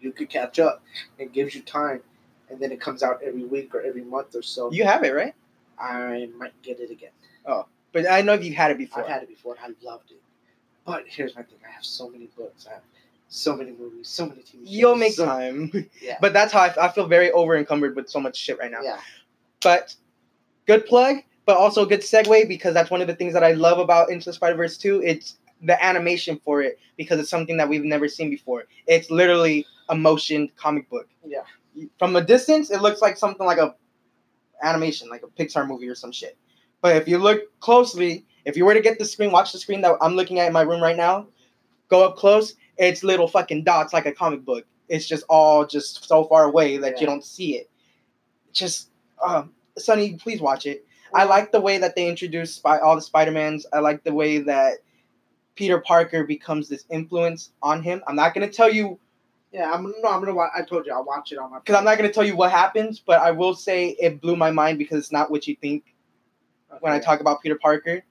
you 0.00 0.12
could 0.12 0.28
catch 0.28 0.58
up. 0.58 0.82
It 1.18 1.32
gives 1.32 1.54
you 1.54 1.62
time, 1.62 2.02
and 2.50 2.58
then 2.58 2.72
it 2.72 2.80
comes 2.80 3.02
out 3.02 3.22
every 3.22 3.44
week 3.44 3.74
or 3.74 3.80
every 3.82 4.02
month 4.02 4.34
or 4.34 4.42
so. 4.42 4.72
You 4.72 4.84
have 4.84 5.04
it, 5.04 5.12
right? 5.14 5.34
I 5.78 6.30
might 6.36 6.60
get 6.62 6.80
it 6.80 6.90
again. 6.90 7.10
But 7.96 8.10
I 8.10 8.20
know 8.20 8.34
you've 8.34 8.54
had 8.54 8.70
it 8.70 8.76
before. 8.76 9.04
I've 9.04 9.08
had 9.08 9.22
it 9.22 9.28
before 9.30 9.56
and 9.64 9.74
I 9.74 9.86
loved 9.90 10.10
it. 10.10 10.20
But 10.84 11.04
here's 11.06 11.34
my 11.34 11.42
thing: 11.42 11.56
I 11.66 11.72
have 11.72 11.82
so 11.82 12.10
many 12.10 12.28
books, 12.36 12.66
I 12.66 12.74
have 12.74 12.82
so 13.28 13.56
many 13.56 13.70
movies, 13.70 14.06
so 14.06 14.26
many 14.26 14.42
TV 14.42 14.52
shows. 14.52 14.60
You'll 14.64 14.96
make 14.96 15.14
so, 15.14 15.24
time. 15.24 15.72
Yeah. 16.02 16.18
But 16.20 16.34
that's 16.34 16.52
how 16.52 16.60
I, 16.60 16.74
I 16.78 16.88
feel 16.92 17.06
very 17.06 17.30
over 17.32 17.56
encumbered 17.56 17.96
with 17.96 18.10
so 18.10 18.20
much 18.20 18.36
shit 18.36 18.58
right 18.58 18.70
now. 18.70 18.82
yeah. 18.82 18.98
But 19.62 19.94
good 20.66 20.84
plug, 20.84 21.22
but 21.46 21.56
also 21.56 21.84
a 21.84 21.86
good 21.86 22.00
segue 22.02 22.46
because 22.48 22.74
that's 22.74 22.90
one 22.90 23.00
of 23.00 23.06
the 23.06 23.14
things 23.14 23.32
that 23.32 23.42
I 23.42 23.52
love 23.52 23.78
about 23.78 24.10
Into 24.10 24.26
the 24.26 24.34
Spider 24.34 24.56
Verse 24.56 24.76
2. 24.76 25.00
It's 25.02 25.38
the 25.62 25.82
animation 25.82 26.38
for 26.44 26.60
it 26.60 26.78
because 26.98 27.18
it's 27.18 27.30
something 27.30 27.56
that 27.56 27.66
we've 27.66 27.82
never 27.82 28.08
seen 28.08 28.28
before. 28.28 28.64
It's 28.86 29.10
literally 29.10 29.66
a 29.88 29.96
motion 29.96 30.50
comic 30.58 30.90
book. 30.90 31.08
Yeah. 31.24 31.44
From 31.98 32.14
a 32.14 32.20
distance, 32.20 32.70
it 32.70 32.82
looks 32.82 33.00
like 33.00 33.16
something 33.16 33.46
like 33.46 33.56
a 33.56 33.74
animation, 34.62 35.08
like 35.08 35.22
a 35.22 35.28
Pixar 35.28 35.66
movie 35.66 35.88
or 35.88 35.94
some 35.94 36.12
shit. 36.12 36.36
But 36.86 36.94
if 36.94 37.08
you 37.08 37.18
look 37.18 37.40
closely, 37.58 38.24
if 38.44 38.56
you 38.56 38.64
were 38.64 38.72
to 38.72 38.80
get 38.80 38.96
the 38.96 39.04
screen, 39.04 39.32
watch 39.32 39.50
the 39.50 39.58
screen 39.58 39.80
that 39.80 39.96
I'm 40.00 40.14
looking 40.14 40.38
at 40.38 40.46
in 40.46 40.52
my 40.52 40.62
room 40.62 40.80
right 40.80 40.96
now, 40.96 41.26
go 41.88 42.04
up 42.04 42.14
close, 42.14 42.54
it's 42.76 43.02
little 43.02 43.26
fucking 43.26 43.64
dots 43.64 43.92
like 43.92 44.06
a 44.06 44.12
comic 44.12 44.44
book. 44.44 44.64
It's 44.88 45.04
just 45.04 45.24
all 45.28 45.66
just 45.66 46.06
so 46.06 46.22
far 46.22 46.44
away 46.44 46.76
that 46.76 47.00
you 47.00 47.06
don't 47.08 47.24
see 47.24 47.56
it. 47.56 47.68
Just 48.52 48.90
um, 49.20 49.52
Sonny, 49.76 50.12
please 50.14 50.40
watch 50.40 50.64
it. 50.64 50.86
I 51.12 51.24
like 51.24 51.50
the 51.50 51.60
way 51.60 51.78
that 51.78 51.96
they 51.96 52.08
introduce 52.08 52.54
spy- 52.54 52.78
all 52.78 52.94
the 52.94 53.02
Spider 53.02 53.32
Mans. 53.32 53.66
I 53.72 53.80
like 53.80 54.04
the 54.04 54.14
way 54.14 54.38
that 54.38 54.74
Peter 55.56 55.80
Parker 55.80 56.22
becomes 56.22 56.68
this 56.68 56.84
influence 56.88 57.50
on 57.64 57.82
him. 57.82 58.00
I'm 58.06 58.14
not 58.14 58.32
gonna 58.32 58.48
tell 58.48 58.72
you 58.72 59.00
Yeah, 59.50 59.72
I'm 59.72 59.82
no, 59.82 60.08
I'm 60.08 60.20
gonna 60.20 60.34
watch. 60.36 60.52
I 60.56 60.62
told 60.62 60.86
you 60.86 60.92
I'll 60.92 61.04
watch 61.04 61.32
it 61.32 61.38
on 61.38 61.50
my. 61.50 61.58
because 61.58 61.74
I'm 61.74 61.84
not 61.84 61.98
gonna 61.98 62.12
tell 62.12 62.22
you 62.24 62.36
what 62.36 62.52
happens, 62.52 63.00
but 63.00 63.20
I 63.20 63.32
will 63.32 63.56
say 63.56 63.96
it 63.98 64.20
blew 64.20 64.36
my 64.36 64.52
mind 64.52 64.78
because 64.78 65.00
it's 65.00 65.10
not 65.10 65.32
what 65.32 65.48
you 65.48 65.56
think 65.60 65.82
when 66.80 66.92
I 66.92 66.98
talk 66.98 67.20
about 67.20 67.42
Peter 67.42 67.56
Parker. 67.56 68.02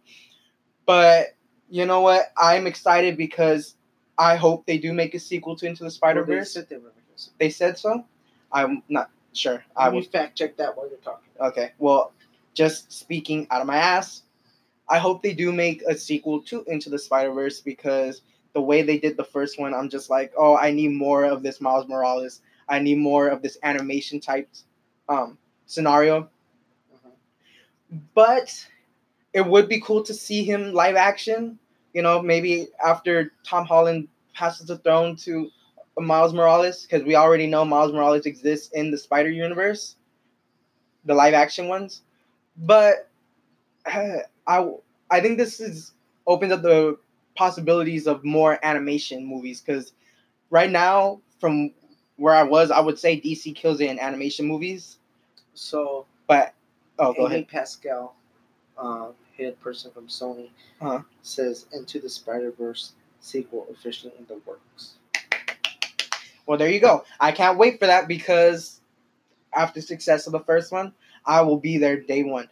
But 0.86 1.36
you 1.70 1.86
know 1.86 2.02
what? 2.02 2.32
I'm 2.38 2.68
excited 2.68 3.18
because 3.18 3.76
I 4.18 4.36
hope 4.36 4.66
they 4.66 4.78
do 4.78 4.94
make 4.94 5.14
a 5.14 5.20
sequel 5.20 5.56
to 5.58 5.66
Into 5.68 5.84
the 5.84 5.92
Spider 5.92 6.22
Well, 6.22 6.28
they 6.28 6.36
Verse. 6.38 6.54
said 6.54 6.70
they 6.70 6.78
were 6.78 6.94
making 6.96 7.04
some- 7.16 7.34
They 7.40 7.50
said 7.50 7.78
so. 7.78 8.06
I'm 8.52 8.84
not 8.88 9.10
sure. 9.34 9.64
I 9.76 9.90
will 9.90 10.02
fact 10.04 10.38
check 10.38 10.56
that 10.58 10.78
while 10.78 10.88
you're 10.90 10.98
talking. 11.00 11.30
Okay. 11.42 11.74
Well, 11.80 12.14
just 12.54 12.92
speaking 12.92 13.48
out 13.52 13.62
of 13.62 13.68
my 13.68 13.78
ass, 13.78 14.24
I 14.88 15.00
hope 15.00 15.24
they 15.24 15.34
do 15.34 15.52
make 15.52 15.82
a 15.84 15.98
sequel 15.98 16.42
to 16.44 16.64
Into 16.66 16.90
the 16.90 17.00
Spider 17.00 17.32
Verse 17.34 17.60
because 17.60 18.22
the 18.54 18.62
way 18.62 18.84
they 18.84 18.98
did 18.98 19.18
the 19.18 19.24
first 19.24 19.60
one, 19.60 19.74
I'm 19.74 19.90
just 19.90 20.10
like, 20.10 20.32
oh, 20.38 20.56
I 20.56 20.72
need 20.72 20.92
more 20.92 21.26
of 21.26 21.44
this 21.44 21.60
Miles 21.60 21.88
Morales. 21.90 22.42
I 22.70 22.80
need 22.80 23.00
more 23.00 23.28
of 23.28 23.42
this 23.42 23.58
animation 23.64 24.20
type 24.20 24.48
um, 25.10 25.38
scenario. 25.66 26.30
But 28.14 28.68
it 29.34 29.46
would 29.46 29.70
be 29.70 29.82
cool 29.82 30.04
to 30.04 30.14
see 30.14 30.44
him 30.44 30.74
live 30.74 30.96
action. 30.96 31.60
You 31.94 32.02
know, 32.02 32.22
maybe 32.22 32.68
after 32.86 33.32
Tom 33.46 33.66
Holland 33.66 34.08
passes 34.34 34.68
the 34.68 34.78
throne 34.80 35.16
to 35.18 35.50
Miles 35.98 36.34
Morales, 36.34 36.84
because 36.84 37.04
we 37.04 37.16
already 37.16 37.48
know 37.48 37.66
Miles 37.66 37.94
Morales 37.94 38.26
exists 38.26 38.72
in 38.74 38.92
the 38.92 38.98
Spider 38.98 39.30
Universe, 39.32 39.96
the 41.06 41.14
live 41.14 41.34
action 41.34 41.68
ones. 41.68 42.02
But 42.58 43.10
uh, 43.86 44.18
I 44.48 44.70
I 45.12 45.22
think 45.22 45.38
this 45.38 45.60
is 45.62 45.94
opens 46.28 46.52
up 46.54 46.62
the 46.64 46.98
possibilities 47.36 48.08
of 48.08 48.24
more 48.26 48.60
animation 48.64 49.26
movies 49.26 49.62
because 49.62 49.94
right 50.52 50.72
now, 50.72 51.22
from 51.40 51.72
where 52.18 52.36
I 52.36 52.44
was, 52.44 52.72
I 52.72 52.82
would 52.82 53.00
say 53.00 53.22
DC 53.22 53.56
kills 53.56 53.82
it 53.82 53.92
in 53.92 54.00
animation 54.00 54.48
movies. 54.48 54.98
So 55.56 56.08
But 56.28 56.55
oh, 57.00 57.14
go 57.14 57.26
Amy 57.26 57.36
ahead. 57.36 57.48
Pascal, 57.48 58.16
um, 58.78 59.14
head 59.38 59.60
person 59.60 59.92
from 59.92 60.08
Sony, 60.08 60.50
Uh-huh. 60.82 61.02
says 61.22 61.66
Into 61.74 62.00
the 62.00 62.10
Spider 62.10 62.52
Verse 62.52 62.94
sequel 63.20 63.68
officially 63.72 64.14
in 64.20 64.26
the 64.28 64.40
works. 64.46 64.94
Well, 66.46 66.58
there 66.58 66.70
you 66.70 66.80
go. 66.80 67.04
I 67.20 67.32
can't 67.32 67.58
wait 67.58 67.80
for 67.80 67.88
that 67.88 68.08
because 68.08 68.80
after 69.54 69.82
success 69.82 70.28
of 70.28 70.32
the 70.34 70.42
first 70.42 70.72
one, 70.72 70.94
I 71.26 71.42
will 71.42 71.58
be 71.58 71.78
there 71.78 72.00
day 72.00 72.24
one. 72.24 72.50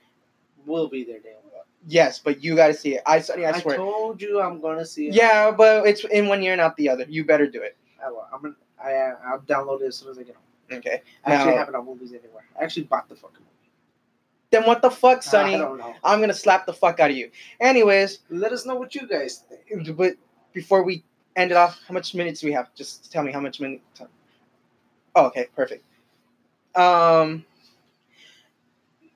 We'll 0.65 0.87
be 0.89 1.03
there, 1.03 1.19
Dan. 1.19 1.33
Yes, 1.87 2.17
but 2.17 2.41
you 2.43 2.55
got 2.55 2.67
to 2.67 2.73
see 2.73 2.95
it. 2.95 3.01
I, 3.05 3.15
I 3.15 3.17
I 3.17 3.19
swear. 3.59 3.75
I 3.75 3.77
told 3.77 4.21
you 4.21 4.39
I'm 4.39 4.61
gonna 4.61 4.85
see 4.85 5.09
it. 5.09 5.13
Yeah, 5.15 5.51
but 5.51 5.85
it's 5.85 6.05
in 6.05 6.27
one 6.29 6.41
year, 6.41 6.55
not 6.55 6.77
the 6.77 6.87
other. 6.87 7.05
You 7.09 7.25
better 7.25 7.45
do 7.45 7.61
it. 7.61 7.75
I 8.03 8.09
will. 8.09 8.25
I'm 8.33 8.41
gonna. 8.41 8.55
I 8.81 8.93
I'll 9.27 9.39
download 9.41 9.81
it 9.81 9.87
as 9.87 9.97
soon 9.97 10.09
as 10.11 10.17
I 10.17 10.23
get 10.23 10.35
home. 10.35 10.77
Okay. 10.77 11.01
I 11.25 11.33
actually 11.33 11.55
have 11.55 11.67
it 11.67 11.75
on 11.75 11.85
movies 11.85 12.11
anywhere. 12.13 12.45
I 12.57 12.63
actually 12.63 12.83
bought 12.83 13.09
the 13.09 13.15
fucking 13.15 13.37
movie. 13.39 13.49
Then 14.53 14.65
what 14.67 14.83
the 14.83 14.91
fuck, 14.91 15.23
Sonny? 15.23 15.55
I 15.55 15.57
don't 15.57 15.79
know. 15.79 15.95
I'm 16.03 16.19
gonna 16.19 16.31
slap 16.31 16.67
the 16.67 16.73
fuck 16.73 16.99
out 16.99 17.09
of 17.09 17.17
you. 17.17 17.31
Anyways, 17.59 18.19
Let 18.29 18.51
us 18.51 18.67
know 18.67 18.75
what 18.75 18.93
you 18.93 19.07
guys 19.07 19.45
think. 19.49 19.97
but 19.97 20.13
before 20.53 20.83
we 20.83 21.03
end 21.35 21.49
it 21.49 21.57
off, 21.57 21.81
how 21.87 21.93
much 21.95 22.13
minutes 22.13 22.41
do 22.41 22.45
we 22.47 22.53
have? 22.53 22.71
Just 22.75 23.11
tell 23.11 23.23
me 23.23 23.31
how 23.31 23.39
much 23.39 23.59
minutes. 23.59 23.81
Oh, 25.15 25.25
okay, 25.25 25.47
perfect. 25.55 25.83
Um, 26.75 27.43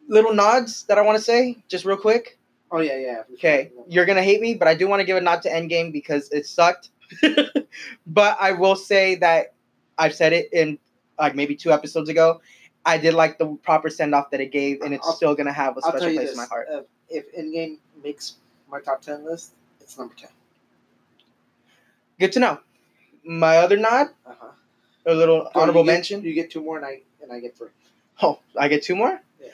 little 0.07 0.33
nods 0.33 0.85
that 0.85 0.97
I 0.97 1.01
want 1.01 1.19
to 1.19 1.23
say, 1.23 1.63
just 1.67 1.85
real 1.85 1.97
quick. 1.97 2.39
Oh 2.71 2.79
yeah, 2.79 2.97
yeah. 2.97 3.21
Okay, 3.33 3.71
you're 3.87 4.07
gonna 4.07 4.23
hate 4.23 4.41
me, 4.41 4.55
but 4.55 4.67
I 4.67 4.73
do 4.73 4.87
want 4.87 5.01
to 5.01 5.05
give 5.05 5.17
a 5.17 5.21
nod 5.21 5.43
to 5.43 5.51
Endgame 5.51 5.93
because 5.93 6.31
it 6.31 6.47
sucked. 6.47 6.89
but 8.07 8.37
I 8.41 8.53
will 8.53 8.75
say 8.75 9.13
that 9.17 9.53
I've 9.99 10.15
said 10.15 10.33
it 10.33 10.51
in 10.51 10.79
like 11.19 11.35
maybe 11.35 11.55
two 11.55 11.71
episodes 11.71 12.09
ago. 12.09 12.41
I 12.87 12.97
did 12.97 13.13
like 13.13 13.37
the 13.37 13.47
proper 13.63 13.89
send 13.89 14.15
off 14.15 14.31
that 14.31 14.39
it 14.41 14.51
gave, 14.51 14.81
and 14.81 14.93
it's 14.93 15.05
I'll- 15.05 15.13
still 15.13 15.35
gonna 15.35 15.53
have 15.53 15.77
a 15.77 15.81
I'll 15.83 15.91
special 15.91 16.07
place 16.13 16.29
this: 16.29 16.31
in 16.31 16.37
my 16.37 16.45
heart. 16.45 16.67
uh, 16.71 16.81
if 17.09 17.25
Endgame 17.35 17.77
makes 18.03 18.35
my 18.71 18.79
top 18.79 19.01
ten 19.01 19.23
list, 19.25 19.51
it's 19.81 19.97
number 19.97 20.15
ten. 20.15 20.29
Good 22.19 22.31
to 22.33 22.39
know. 22.39 22.59
My 23.23 23.57
other 23.57 23.77
nod, 23.77 24.07
Uh 24.25 24.33
huh. 24.39 24.47
a 25.05 25.13
little 25.13 25.49
honorable 25.53 25.81
you 25.81 25.87
get, 25.87 25.93
mention. 25.93 26.21
You 26.23 26.33
get 26.33 26.49
two 26.49 26.61
more, 26.63 26.77
and 26.77 26.85
I 26.85 27.01
and 27.21 27.31
I 27.31 27.39
get 27.39 27.57
three. 27.57 27.69
Oh, 28.21 28.39
I 28.57 28.67
get 28.69 28.83
two 28.83 28.95
more. 28.95 29.21
Yeah. 29.41 29.49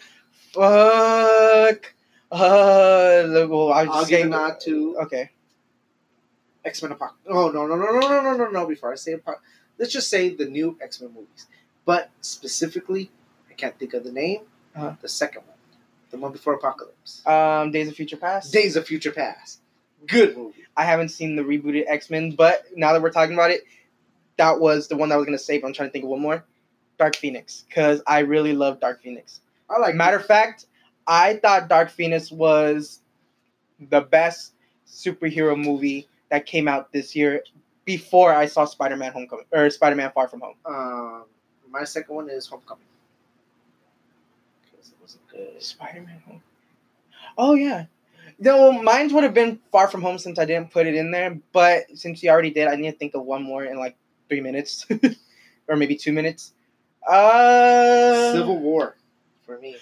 Fuck. 0.53 1.93
Uh, 2.31 3.45
well, 3.49 3.71
I 3.73 3.83
was 3.83 3.89
I'll 3.91 4.05
give 4.05 4.25
a 4.27 4.29
nod 4.29 4.59
to 4.61 4.97
Okay. 5.05 5.31
X 6.65 6.81
Men 6.81 6.91
Apocalypse. 6.93 7.27
Oh 7.27 7.49
no 7.51 7.67
no 7.67 7.75
no 7.75 7.91
no 7.91 7.99
no 7.99 8.21
no 8.21 8.37
no 8.37 8.49
no! 8.49 8.65
Before 8.67 8.91
I 8.91 8.95
say 8.95 9.15
Apoc- 9.15 9.41
let's 9.77 9.91
just 9.91 10.09
say 10.09 10.29
the 10.29 10.45
new 10.45 10.77
X 10.81 11.01
Men 11.01 11.11
movies, 11.13 11.47
but 11.85 12.09
specifically, 12.21 13.11
I 13.53 13.55
can't 13.55 13.77
think 13.77 13.93
of 13.93 14.03
the 14.03 14.11
name. 14.11 14.41
Uh-huh. 14.75 14.95
The 14.99 15.07
second 15.07 15.43
one, 15.45 15.57
the 16.09 16.17
one 16.17 16.31
before 16.31 16.53
Apocalypse. 16.53 17.25
Um, 17.27 17.71
Days 17.71 17.87
of 17.87 17.93
Future 17.93 18.17
Past. 18.17 18.51
Days 18.51 18.75
of 18.75 18.87
Future 18.87 19.11
Past. 19.11 19.61
Good 20.07 20.35
movie. 20.35 20.63
I 20.75 20.85
haven't 20.85 21.09
seen 21.09 21.35
the 21.35 21.43
rebooted 21.43 21.83
X 21.87 22.09
Men, 22.09 22.31
but 22.31 22.65
now 22.75 22.93
that 22.93 23.01
we're 23.01 23.11
talking 23.11 23.35
about 23.35 23.51
it, 23.51 23.61
that 24.37 24.59
was 24.59 24.87
the 24.87 24.97
one 24.97 25.09
that 25.09 25.15
I 25.15 25.17
was 25.19 25.25
gonna 25.27 25.37
say. 25.37 25.59
But 25.59 25.67
I'm 25.67 25.73
trying 25.73 25.89
to 25.89 25.93
think 25.93 26.03
of 26.03 26.09
one 26.09 26.19
more. 26.19 26.43
Dark 26.97 27.15
Phoenix, 27.15 27.63
because 27.67 28.01
I 28.07 28.19
really 28.19 28.53
love 28.53 28.79
Dark 28.79 29.03
Phoenix. 29.03 29.41
I 29.69 29.77
like. 29.77 29.93
Matter 29.93 30.17
of 30.17 30.25
fact, 30.25 30.65
I 31.05 31.35
thought 31.35 31.69
Dark 31.69 31.91
Phoenix 31.91 32.31
was 32.31 33.01
the 33.79 34.01
best 34.01 34.53
superhero 34.87 35.55
movie 35.55 36.07
that 36.29 36.47
came 36.47 36.67
out 36.67 36.91
this 36.91 37.15
year 37.15 37.43
before 37.85 38.33
I 38.33 38.47
saw 38.47 38.65
Spider 38.65 38.97
Man 38.97 39.13
Homecoming 39.13 39.45
or 39.51 39.69
Spider 39.69 39.95
Man 39.95 40.11
Far 40.11 40.27
From 40.27 40.41
Home. 40.41 40.55
Um, 40.65 41.25
my 41.69 41.83
second 41.83 42.15
one 42.15 42.29
is 42.29 42.47
Homecoming. 42.47 42.85
'Cause 45.03 45.15
it 45.15 45.19
wasn't 45.33 45.51
good. 45.53 45.63
Spider 45.63 46.01
Man 46.01 46.19
Home. 46.27 46.41
Oh 47.37 47.55
yeah. 47.55 47.85
No, 48.39 48.71
mine 48.71 49.13
would 49.13 49.23
have 49.23 49.33
been 49.33 49.59
Far 49.71 49.87
From 49.89 50.01
Home 50.01 50.17
since 50.17 50.39
I 50.39 50.45
didn't 50.45 50.71
put 50.71 50.87
it 50.87 50.95
in 50.95 51.11
there. 51.11 51.37
But 51.51 51.83
since 51.95 52.23
you 52.23 52.29
already 52.29 52.51
did, 52.51 52.67
I 52.67 52.75
need 52.75 52.91
to 52.91 52.97
think 52.97 53.13
of 53.15 53.23
one 53.23 53.43
more 53.43 53.65
in 53.65 53.77
like 53.77 53.97
three 54.29 54.41
minutes, 54.41 54.85
or 55.67 55.75
maybe 55.75 55.95
two 55.95 56.13
minutes. 56.13 56.53
Uh, 57.07 58.31
Civil 58.31 58.59
War, 58.59 58.95
for 59.45 59.59
me. 59.59 59.77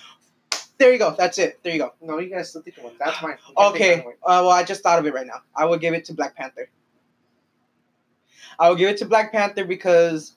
There 0.79 0.91
you 0.91 0.97
go. 0.97 1.15
That's 1.15 1.37
it. 1.37 1.59
There 1.61 1.71
you 1.71 1.79
go. 1.79 1.93
No, 2.01 2.17
you 2.17 2.29
guys 2.29 2.49
still 2.49 2.63
think 2.63 2.77
of 2.77 2.85
one. 2.85 2.93
That's 2.99 3.21
mine. 3.21 3.37
You 3.49 3.55
can't 3.55 3.73
think 3.73 3.75
Okay. 3.75 4.05
Uh, 4.23 4.41
well, 4.43 4.49
I 4.49 4.63
just 4.63 4.81
thought 4.81 4.97
of 4.97 5.05
it 5.05 5.13
right 5.13 5.27
now. 5.27 5.41
I 5.55 5.65
would 5.65 5.79
give 5.79 5.93
it 5.93 6.05
to 6.05 6.13
Black 6.13 6.35
Panther. 6.35 6.67
I 8.57 8.69
would 8.69 8.79
give 8.79 8.89
it 8.89 8.97
to 8.97 9.05
Black 9.05 9.31
Panther 9.31 9.63
because, 9.63 10.33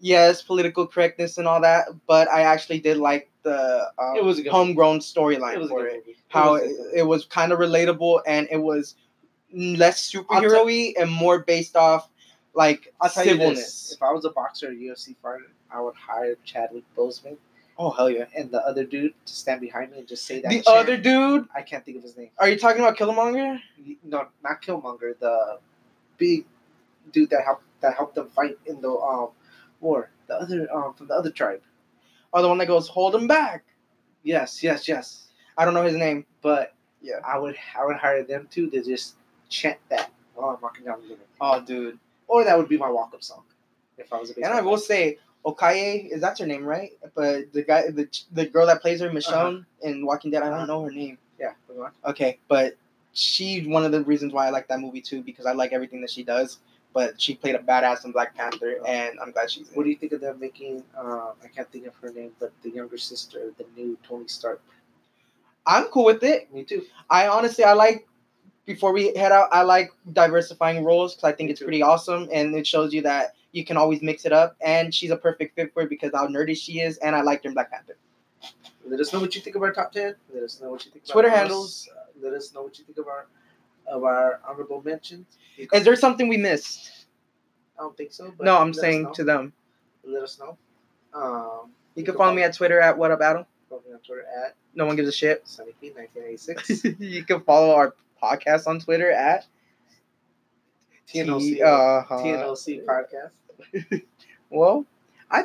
yes, 0.00 0.42
political 0.42 0.86
correctness 0.86 1.38
and 1.38 1.46
all 1.46 1.60
that, 1.60 1.86
but 2.08 2.28
I 2.28 2.42
actually 2.42 2.80
did 2.80 2.96
like 2.96 3.30
the 3.44 3.90
um, 3.98 4.16
It 4.16 4.24
was 4.24 4.44
homegrown 4.48 4.98
storyline 4.98 5.68
for 5.68 5.86
it. 5.86 5.94
movie. 6.06 6.16
How 6.28 6.52
was 6.54 6.62
it, 6.62 6.98
it 7.00 7.02
was 7.06 7.24
kind 7.26 7.52
of 7.52 7.58
relatable 7.60 8.20
and 8.26 8.48
it 8.50 8.56
was 8.56 8.96
less 9.52 10.10
superhero-y 10.12 10.94
and 10.98 11.10
more 11.10 11.38
based 11.38 11.76
off 11.76 12.10
like 12.54 12.92
I'll 13.00 13.10
tell 13.10 13.26
you 13.26 13.36
this: 13.36 13.92
if 13.92 14.02
I 14.02 14.10
was 14.12 14.24
a 14.24 14.30
boxer 14.30 14.68
or 14.68 14.72
UFC 14.72 15.14
fighter, 15.22 15.50
I 15.70 15.80
would 15.80 15.94
hire 15.94 16.36
Chadwick 16.44 16.84
Boseman 16.96 17.36
Oh 17.76 17.90
hell 17.90 18.08
yeah! 18.08 18.26
and 18.36 18.50
the 18.52 18.64
other 18.64 18.84
dude 18.84 19.12
to 19.26 19.32
stand 19.34 19.60
behind 19.60 19.90
me 19.90 19.98
and 19.98 20.06
just 20.08 20.24
say 20.26 20.40
that. 20.40 20.48
The 20.48 20.62
chant. 20.62 20.68
other 20.68 20.96
dude, 20.96 21.48
I 21.54 21.62
can't 21.62 21.84
think 21.84 21.96
of 21.96 22.04
his 22.04 22.16
name. 22.16 22.30
are 22.38 22.48
you 22.48 22.56
talking 22.58 22.80
about 22.80 22.96
Killmonger? 22.96 23.58
No, 24.04 24.28
not 24.44 24.62
Killmonger. 24.62 25.18
The 25.18 25.58
big 26.16 26.44
dude 27.12 27.30
that 27.30 27.42
helped 27.44 27.64
that 27.80 27.96
helped 27.96 28.14
them 28.14 28.28
fight 28.28 28.56
in 28.66 28.80
the 28.80 28.90
um 28.90 29.30
war. 29.80 30.10
The 30.28 30.34
other 30.34 30.68
um 30.72 30.94
from 30.94 31.08
the 31.08 31.14
other 31.14 31.30
tribe. 31.30 31.62
Or 32.34 32.42
the 32.42 32.48
one 32.48 32.58
that 32.58 32.66
goes, 32.66 32.88
"Hold 32.88 33.14
him 33.14 33.26
back"? 33.28 33.64
Yes, 34.24 34.62
yes, 34.62 34.88
yes. 34.88 35.28
I 35.56 35.64
don't 35.64 35.72
know 35.72 35.84
his 35.84 35.94
name. 35.94 36.26
But 36.42 36.74
Yeah. 37.00 37.20
I 37.24 37.38
would 37.38 37.56
I 37.78 37.84
would 37.86 37.96
hire 37.96 38.24
them 38.24 38.48
too 38.50 38.68
to 38.70 38.82
just 38.82 39.14
chant 39.48 39.78
that 39.88 40.10
while 40.34 40.50
I'm 40.50 40.60
walking 40.60 40.84
down 40.84 41.00
the 41.02 41.08
river. 41.10 41.22
Oh, 41.40 41.60
dude. 41.60 41.98
Or 42.26 42.42
that 42.44 42.58
would 42.58 42.68
be 42.68 42.76
my 42.76 42.90
walk 42.90 43.14
up 43.14 43.22
song. 43.22 43.44
If 43.98 44.12
I 44.12 44.18
was 44.18 44.30
a 44.30 44.34
And 44.36 44.46
I 44.52 44.60
will 44.62 44.78
say, 44.78 45.18
Okoye 45.44 46.10
is 46.10 46.20
that's 46.20 46.40
her 46.40 46.46
name, 46.46 46.64
right? 46.64 46.90
But 47.14 47.52
the 47.52 47.62
guy, 47.62 47.90
the 47.90 48.08
the 48.32 48.46
girl 48.46 48.66
that 48.66 48.80
plays 48.82 49.00
her, 49.00 49.10
Michonne 49.10 49.60
Uh-huh. 49.60 49.88
in 49.88 50.04
Walking 50.04 50.32
Dead, 50.32 50.42
I 50.42 50.50
don't 50.50 50.66
know 50.66 50.82
her 50.82 50.90
name. 50.90 51.18
Yeah. 51.38 51.52
Okay, 52.04 52.38
but 52.48 52.74
she's 53.12 53.66
one 53.68 53.84
of 53.84 53.92
the 53.92 54.02
reasons 54.02 54.32
why 54.32 54.46
I 54.46 54.50
like 54.50 54.66
that 54.68 54.80
movie 54.80 55.00
too 55.00 55.22
because 55.22 55.46
I 55.46 55.52
like 55.52 55.72
everything 55.72 56.00
that 56.00 56.10
she 56.10 56.24
does. 56.24 56.58
But 56.94 57.20
she 57.20 57.34
played 57.34 57.56
a 57.56 57.58
badass 57.58 58.04
in 58.04 58.12
Black 58.12 58.36
Panther, 58.36 58.78
and 58.86 59.18
I'm 59.20 59.32
glad 59.32 59.50
she's 59.50 59.68
in. 59.68 59.74
What 59.74 59.82
do 59.82 59.90
you 59.90 59.96
think 59.96 60.12
of 60.12 60.20
them 60.20 60.38
making? 60.38 60.84
Uh, 60.96 61.32
I 61.42 61.48
can't 61.54 61.70
think 61.72 61.86
of 61.86 61.94
her 61.96 62.10
name, 62.12 62.30
but 62.38 62.52
the 62.62 62.70
younger 62.70 62.96
sister, 62.96 63.52
the 63.58 63.66
new 63.76 63.98
Tony 64.08 64.28
Stark. 64.28 64.62
I'm 65.66 65.86
cool 65.86 66.04
with 66.04 66.22
it. 66.22 66.52
Me 66.54 66.62
too. 66.62 66.84
I 67.10 67.26
honestly, 67.28 67.64
I 67.64 67.72
like. 67.72 68.06
Before 68.66 68.92
we 68.92 69.14
head 69.14 69.30
out, 69.30 69.48
I 69.52 69.60
like 69.62 69.92
diversifying 70.12 70.84
roles 70.84 71.14
because 71.14 71.28
I 71.30 71.36
think 71.36 71.48
Me 71.48 71.52
it's 71.52 71.58
too. 71.60 71.66
pretty 71.66 71.82
awesome, 71.82 72.28
and 72.32 72.54
it 72.54 72.66
shows 72.66 72.94
you 72.94 73.02
that 73.02 73.34
you 73.52 73.62
can 73.64 73.76
always 73.76 74.00
mix 74.00 74.24
it 74.24 74.32
up. 74.32 74.56
And 74.64 74.94
she's 74.94 75.10
a 75.10 75.16
perfect 75.16 75.54
fit 75.56 75.74
for 75.74 75.82
it 75.82 75.90
because 75.90 76.12
how 76.14 76.26
nerdy 76.28 76.56
she 76.56 76.80
is, 76.80 76.96
and 76.98 77.14
I 77.14 77.20
liked 77.22 77.44
her 77.44 77.48
in 77.48 77.54
Black 77.54 77.70
Panther. 77.70 77.96
Let 78.86 79.00
us 79.00 79.12
know 79.12 79.20
what 79.20 79.34
you 79.34 79.40
think 79.40 79.56
of 79.56 79.62
our 79.62 79.72
top 79.72 79.92
ten. 79.92 80.14
Let 80.32 80.44
us 80.44 80.60
know 80.60 80.70
what 80.70 80.84
you 80.86 80.92
think. 80.92 81.06
Twitter 81.06 81.28
handles. 81.28 81.88
Uh, 81.92 82.00
let 82.22 82.32
us 82.34 82.54
know 82.54 82.62
what 82.62 82.78
you 82.78 82.84
think 82.84 82.98
of 82.98 83.08
our 83.08 83.26
of 83.86 84.04
our 84.04 84.40
honorable 84.48 84.82
mentions. 84.84 85.26
Is 85.72 85.84
there 85.84 85.96
something 85.96 86.28
we 86.28 86.36
missed? 86.36 87.06
I 87.78 87.82
don't 87.82 87.96
think 87.96 88.12
so. 88.12 88.32
But 88.36 88.44
No, 88.44 88.58
I'm 88.58 88.72
saying 88.74 89.12
to 89.14 89.24
them. 89.24 89.52
let 90.04 90.22
us 90.22 90.38
know. 90.38 90.56
Um, 91.12 91.70
You 91.94 92.04
can 92.04 92.16
follow 92.16 92.32
me 92.34 92.42
at 92.42 92.54
Twitter 92.54 92.80
at 92.80 92.96
What 92.96 93.10
Up 93.10 93.20
Adam. 93.20 93.44
follow 93.68 93.82
me 93.86 93.92
on 93.94 94.00
Twitter 94.00 94.24
at 94.44 94.54
No 94.74 94.86
one 94.86 94.96
gives 94.96 95.08
a 95.08 95.12
shit. 95.12 95.46
Sunny 95.46 95.72
P 95.80 95.92
nineteen 95.96 96.22
eighty 96.24 96.36
six. 96.36 96.84
you 96.98 97.24
can 97.24 97.40
follow 97.40 97.74
our 97.74 97.94
podcast 98.22 98.66
on 98.66 98.80
Twitter 98.80 99.10
at 99.10 99.46
TNOC. 101.08 101.40
T- 101.40 101.62
uh-huh. 101.62 102.16
TNOC 102.18 102.84
podcast. 102.84 104.02
Well, 104.50 104.86
I 105.30 105.44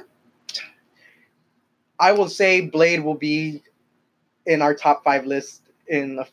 I 2.00 2.12
will 2.12 2.30
say 2.30 2.62
Blade 2.62 3.04
will 3.04 3.16
be 3.16 3.64
in 4.46 4.62
our 4.62 4.74
top 4.76 5.04
five 5.04 5.26
list 5.26 5.64
in 5.88 6.20
a, 6.20 6.28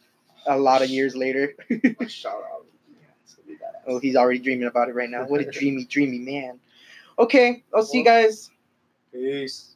a 0.46 0.56
lot 0.59 0.82
of 0.82 0.88
years 0.90 1.14
later. 1.16 1.54
Shout 2.09 2.35
out. 2.35 2.66
Yeah, 2.90 2.98
it's 3.24 3.35
gonna 3.35 3.48
be 3.48 3.54
badass. 3.54 3.82
oh, 3.87 3.98
he's 3.98 4.16
already 4.16 4.38
dreaming 4.38 4.68
about 4.68 4.88
it 4.88 4.94
right 4.94 5.11
now. 5.11 5.24
What 5.26 5.40
a 5.40 5.44
dreamy, 5.50 5.85
dreamy 5.85 6.18
man. 6.18 6.59
Okay, 7.18 7.64
I'll 7.74 7.82
see 7.85 7.98
you 7.98 8.04
guys. 8.04 8.50
Peace. 9.12 9.76